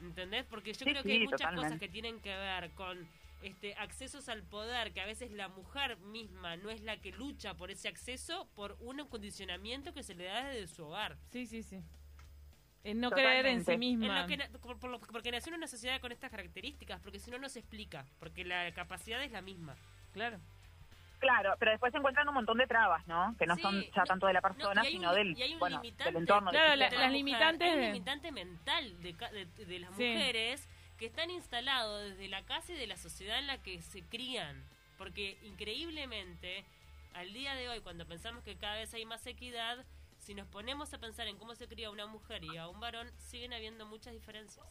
¿Entendés? 0.00 0.44
Porque 0.44 0.72
yo 0.72 0.78
Sí, 0.80 0.84
creo 0.84 1.02
que 1.02 1.12
hay 1.12 1.18
muchas 1.20 1.38
totalmente. 1.40 1.66
cosas 1.68 1.80
que 1.80 1.88
tienen 1.88 2.20
que 2.20 2.36
ver 2.36 2.70
con 2.72 3.08
este 3.42 3.74
accesos 3.74 4.28
al 4.28 4.42
poder, 4.42 4.92
que 4.92 5.00
a 5.00 5.06
veces 5.06 5.30
la 5.30 5.48
mujer 5.48 5.98
misma 5.98 6.56
no 6.56 6.70
es 6.70 6.80
la 6.82 6.96
que 6.98 7.12
lucha 7.12 7.54
por 7.54 7.70
ese 7.70 7.88
acceso 7.88 8.48
por 8.54 8.76
un 8.80 9.06
condicionamiento 9.08 9.92
que 9.92 10.02
se 10.02 10.14
le 10.14 10.24
da 10.24 10.44
desde 10.48 10.66
su 10.68 10.84
hogar. 10.84 11.16
Sí, 11.30 11.46
sí, 11.46 11.62
sí. 11.62 11.82
En 12.84 13.00
no 13.00 13.10
creer 13.10 13.46
en 13.46 13.64
sí. 13.64 13.72
En 13.72 13.78
misma. 13.80 14.22
lo 14.22 14.26
que 14.26 14.36
por- 14.60 14.78
por 14.78 14.90
lo- 14.90 15.00
porque 15.00 15.30
nació 15.30 15.50
en 15.52 15.58
una 15.58 15.66
sociedad 15.66 16.00
con 16.00 16.12
estas 16.12 16.30
características, 16.30 17.00
porque 17.00 17.18
si 17.18 17.30
no, 17.30 17.38
no 17.38 17.48
se 17.48 17.60
explica, 17.60 18.04
porque 18.18 18.44
la 18.44 18.70
capacidad 18.72 19.22
es 19.22 19.32
la 19.32 19.40
misma. 19.40 19.74
Claro. 20.12 20.38
Claro, 21.18 21.54
pero 21.58 21.70
después 21.70 21.90
se 21.92 21.96
encuentran 21.98 22.28
un 22.28 22.34
montón 22.34 22.58
de 22.58 22.66
trabas, 22.66 23.06
¿no? 23.06 23.34
Que 23.38 23.46
no 23.46 23.56
Sí, 23.56 23.62
son 23.62 23.80
ya 23.82 24.00
no, 24.02 24.04
tanto 24.04 24.26
de 24.26 24.34
la 24.34 24.40
no, 24.40 24.48
persona, 24.48 24.82
y 24.84 24.86
hay 24.88 24.94
un 24.96 25.00
sino 25.00 25.14
del, 25.14 25.38
y 25.38 25.42
hay 25.42 25.52
un 25.54 25.58
bueno, 25.60 25.76
limitante. 25.80 26.12
del 26.12 26.16
entorno. 26.20 26.50
del 26.50 26.60
Claro, 26.60 26.76
la- 26.76 26.90
las 26.90 27.12
limitantes 27.12 27.68
Hay 27.72 27.74
un 27.78 27.84
limitante 27.84 28.32
mental 28.32 29.02
de, 29.02 29.14
ca- 29.14 29.30
de, 29.32 29.46
de 29.46 29.78
las 29.78 29.96
Sí. 29.96 30.06
mujeres 30.12 30.68
que 30.98 31.06
están 31.06 31.30
instalados 31.30 32.10
desde 32.10 32.28
la 32.28 32.42
casa 32.44 32.72
y 32.72 32.76
de 32.76 32.86
la 32.86 32.96
sociedad 32.96 33.38
en 33.38 33.46
la 33.46 33.58
que 33.62 33.80
se 33.82 34.02
crían. 34.02 34.64
Porque 34.98 35.38
increíblemente, 35.42 36.64
al 37.14 37.32
día 37.32 37.54
de 37.54 37.68
hoy, 37.68 37.80
cuando 37.80 38.06
pensamos 38.06 38.42
que 38.44 38.56
cada 38.56 38.76
vez 38.76 38.94
hay 38.94 39.04
más 39.04 39.26
equidad, 39.26 39.84
si 40.18 40.34
nos 40.34 40.46
ponemos 40.48 40.94
a 40.94 40.98
pensar 40.98 41.26
en 41.26 41.36
cómo 41.36 41.54
se 41.54 41.66
cría 41.68 41.90
una 41.90 42.06
mujer 42.06 42.42
y 42.44 42.56
a 42.56 42.66
un 42.68 42.80
varón, 42.80 43.10
siguen 43.18 43.52
habiendo 43.52 43.84
muchas 43.84 44.14
diferencias. 44.14 44.64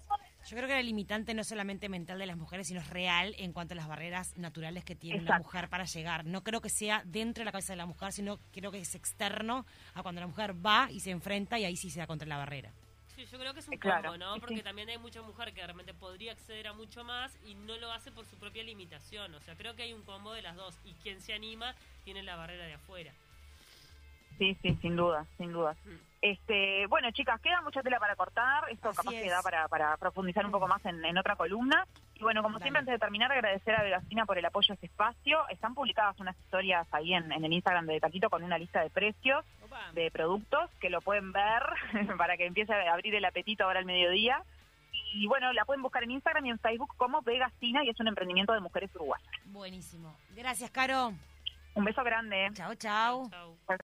Yo 0.50 0.58
creo 0.58 0.68
que 0.68 0.80
el 0.80 0.86
limitante 0.88 1.34
no 1.36 1.42
es 1.42 1.48
solamente 1.48 1.90
mental 1.90 2.18
de 2.18 2.26
las 2.26 2.38
mujeres, 2.38 2.68
sino 2.68 2.80
es 2.80 2.90
real 2.90 3.36
en 3.38 3.54
cuanto 3.54 3.74
a 3.74 3.78
las 3.78 3.88
barreras 3.88 4.36
naturales 4.38 4.84
que 4.84 4.96
tiene 4.96 5.18
la 5.18 5.24
Exacto. 5.24 5.44
mujer 5.44 5.70
para 5.70 5.86
llegar. 5.86 6.26
No 6.26 6.44
creo 6.44 6.60
que 6.60 6.70
sea 6.70 7.04
dentro 7.06 7.42
de 7.42 7.46
la 7.46 7.52
cabeza 7.52 7.74
de 7.74 7.78
la 7.78 7.86
mujer, 7.86 8.12
sino 8.14 8.40
creo 8.52 8.72
que 8.72 8.80
es 8.80 8.96
externo 8.96 9.66
a 9.94 10.02
cuando 10.02 10.22
la 10.22 10.28
mujer 10.28 10.56
va 10.66 10.90
y 10.90 11.02
se 11.02 11.12
enfrenta 11.12 11.60
y 11.60 11.66
ahí 11.66 11.76
sí 11.78 11.92
se 11.92 12.00
da 12.00 12.08
contra 12.08 12.28
la 12.28 12.38
barrera. 12.38 12.72
Sí, 13.16 13.26
yo 13.32 13.38
creo 13.38 13.54
que 13.54 13.60
es 13.60 13.68
un 13.68 13.76
Eh, 13.76 13.80
claro, 13.80 14.10
combo, 14.12 14.18
¿no? 14.26 14.40
Porque 14.40 14.56
sí. 14.58 14.64
también 14.64 14.90
hay 14.90 14.98
mucha 14.98 15.22
mujer 15.22 15.54
que 15.54 15.62
realmente 15.64 15.94
podría 15.94 16.32
acceder 16.32 16.68
a 16.68 16.74
mucho 16.74 17.04
más 17.04 17.38
y 17.46 17.54
no 17.56 17.78
lo 17.78 17.92
hace 17.92 18.12
por 18.12 18.26
su 18.26 18.38
propia 18.38 18.64
limitación. 18.64 19.34
O 19.36 19.40
sea, 19.42 19.56
creo 19.56 19.76
que 19.76 19.84
hay 19.84 19.94
un 19.94 20.02
combo 20.04 20.34
de 20.34 20.42
las 20.42 20.56
dos 20.56 20.80
y 20.84 20.94
quien 20.96 21.22
se 21.22 21.34
anima 21.34 21.76
tiene 22.04 22.24
la 22.24 22.36
barrera 22.36 22.66
de 22.66 22.74
afuera. 22.74 23.12
Sí, 24.40 24.58
sí, 24.64 24.76
sin 24.82 24.96
duda, 24.96 25.28
sin 25.38 25.54
duda. 25.54 25.76
Mm. 25.86 25.90
Este, 26.22 26.88
bueno, 26.88 27.12
chicas, 27.12 27.40
queda 27.42 27.62
mucha 27.62 27.84
tela 27.84 28.00
para 28.00 28.16
cortar. 28.16 28.64
Esto 28.72 28.90
Así 28.90 28.98
capaz 28.98 29.14
es. 29.14 29.24
que 29.24 29.30
da 29.30 29.42
para, 29.44 29.68
para 29.68 29.96
profundizar 29.98 30.44
un 30.46 30.52
poco 30.52 30.68
más 30.68 30.84
en, 30.86 31.06
en 31.06 31.18
otra 31.18 31.36
columna. 31.36 31.86
Y 32.16 32.24
bueno, 32.24 32.42
como 32.42 32.54
Dale. 32.58 32.64
siempre, 32.64 32.80
antes 32.80 32.94
de 32.94 33.00
terminar, 33.00 33.32
agradecer 33.32 33.76
a 33.76 33.84
Vegasina 33.84 34.26
por 34.26 34.38
el 34.40 34.46
apoyo 34.46 34.72
a 34.72 34.76
este 34.76 34.88
espacio. 34.88 35.48
Están 35.50 35.76
publicadas 35.76 36.20
unas 36.20 36.36
historias 36.40 36.88
ahí 36.94 37.14
en, 37.14 37.32
en 37.32 37.46
el 37.46 37.54
Instagram 37.54 37.86
de 37.86 38.00
Taquito 38.00 38.30
con 38.30 38.44
una 38.44 38.58
lista 38.58 38.82
de 38.82 38.90
precios 38.90 39.46
de 39.94 40.12
productos 40.12 40.70
que 40.80 40.90
lo 40.90 41.02
pueden 41.02 41.32
ver 41.32 41.64
para 42.18 42.38
que 42.38 42.46
empiece 42.46 42.74
a 42.74 42.94
abrir 42.94 43.16
el 43.16 43.26
apetito 43.26 43.64
ahora 43.64 43.80
al 43.80 43.86
mediodía. 43.86 44.42
Y 45.16 45.28
bueno, 45.28 45.54
la 45.54 45.66
pueden 45.66 45.82
buscar 45.82 46.04
en 46.04 46.12
Instagram 46.12 46.46
y 46.46 46.50
en 46.52 46.60
Facebook 46.60 46.94
como 46.98 47.22
Vegasina 47.22 47.84
y 47.84 47.90
es 47.90 48.00
un 48.00 48.08
emprendimiento 48.08 48.54
de 48.54 48.60
mujeres 48.60 48.90
uruguayas. 48.96 49.28
Buenísimo. 49.46 50.16
Gracias, 50.36 50.72
Caro. 50.72 51.14
Un 51.76 51.86
beso 51.86 52.04
grande. 52.04 52.50
Chao, 52.54 52.76
chao. 52.76 53.30
Chau. 53.30 53.78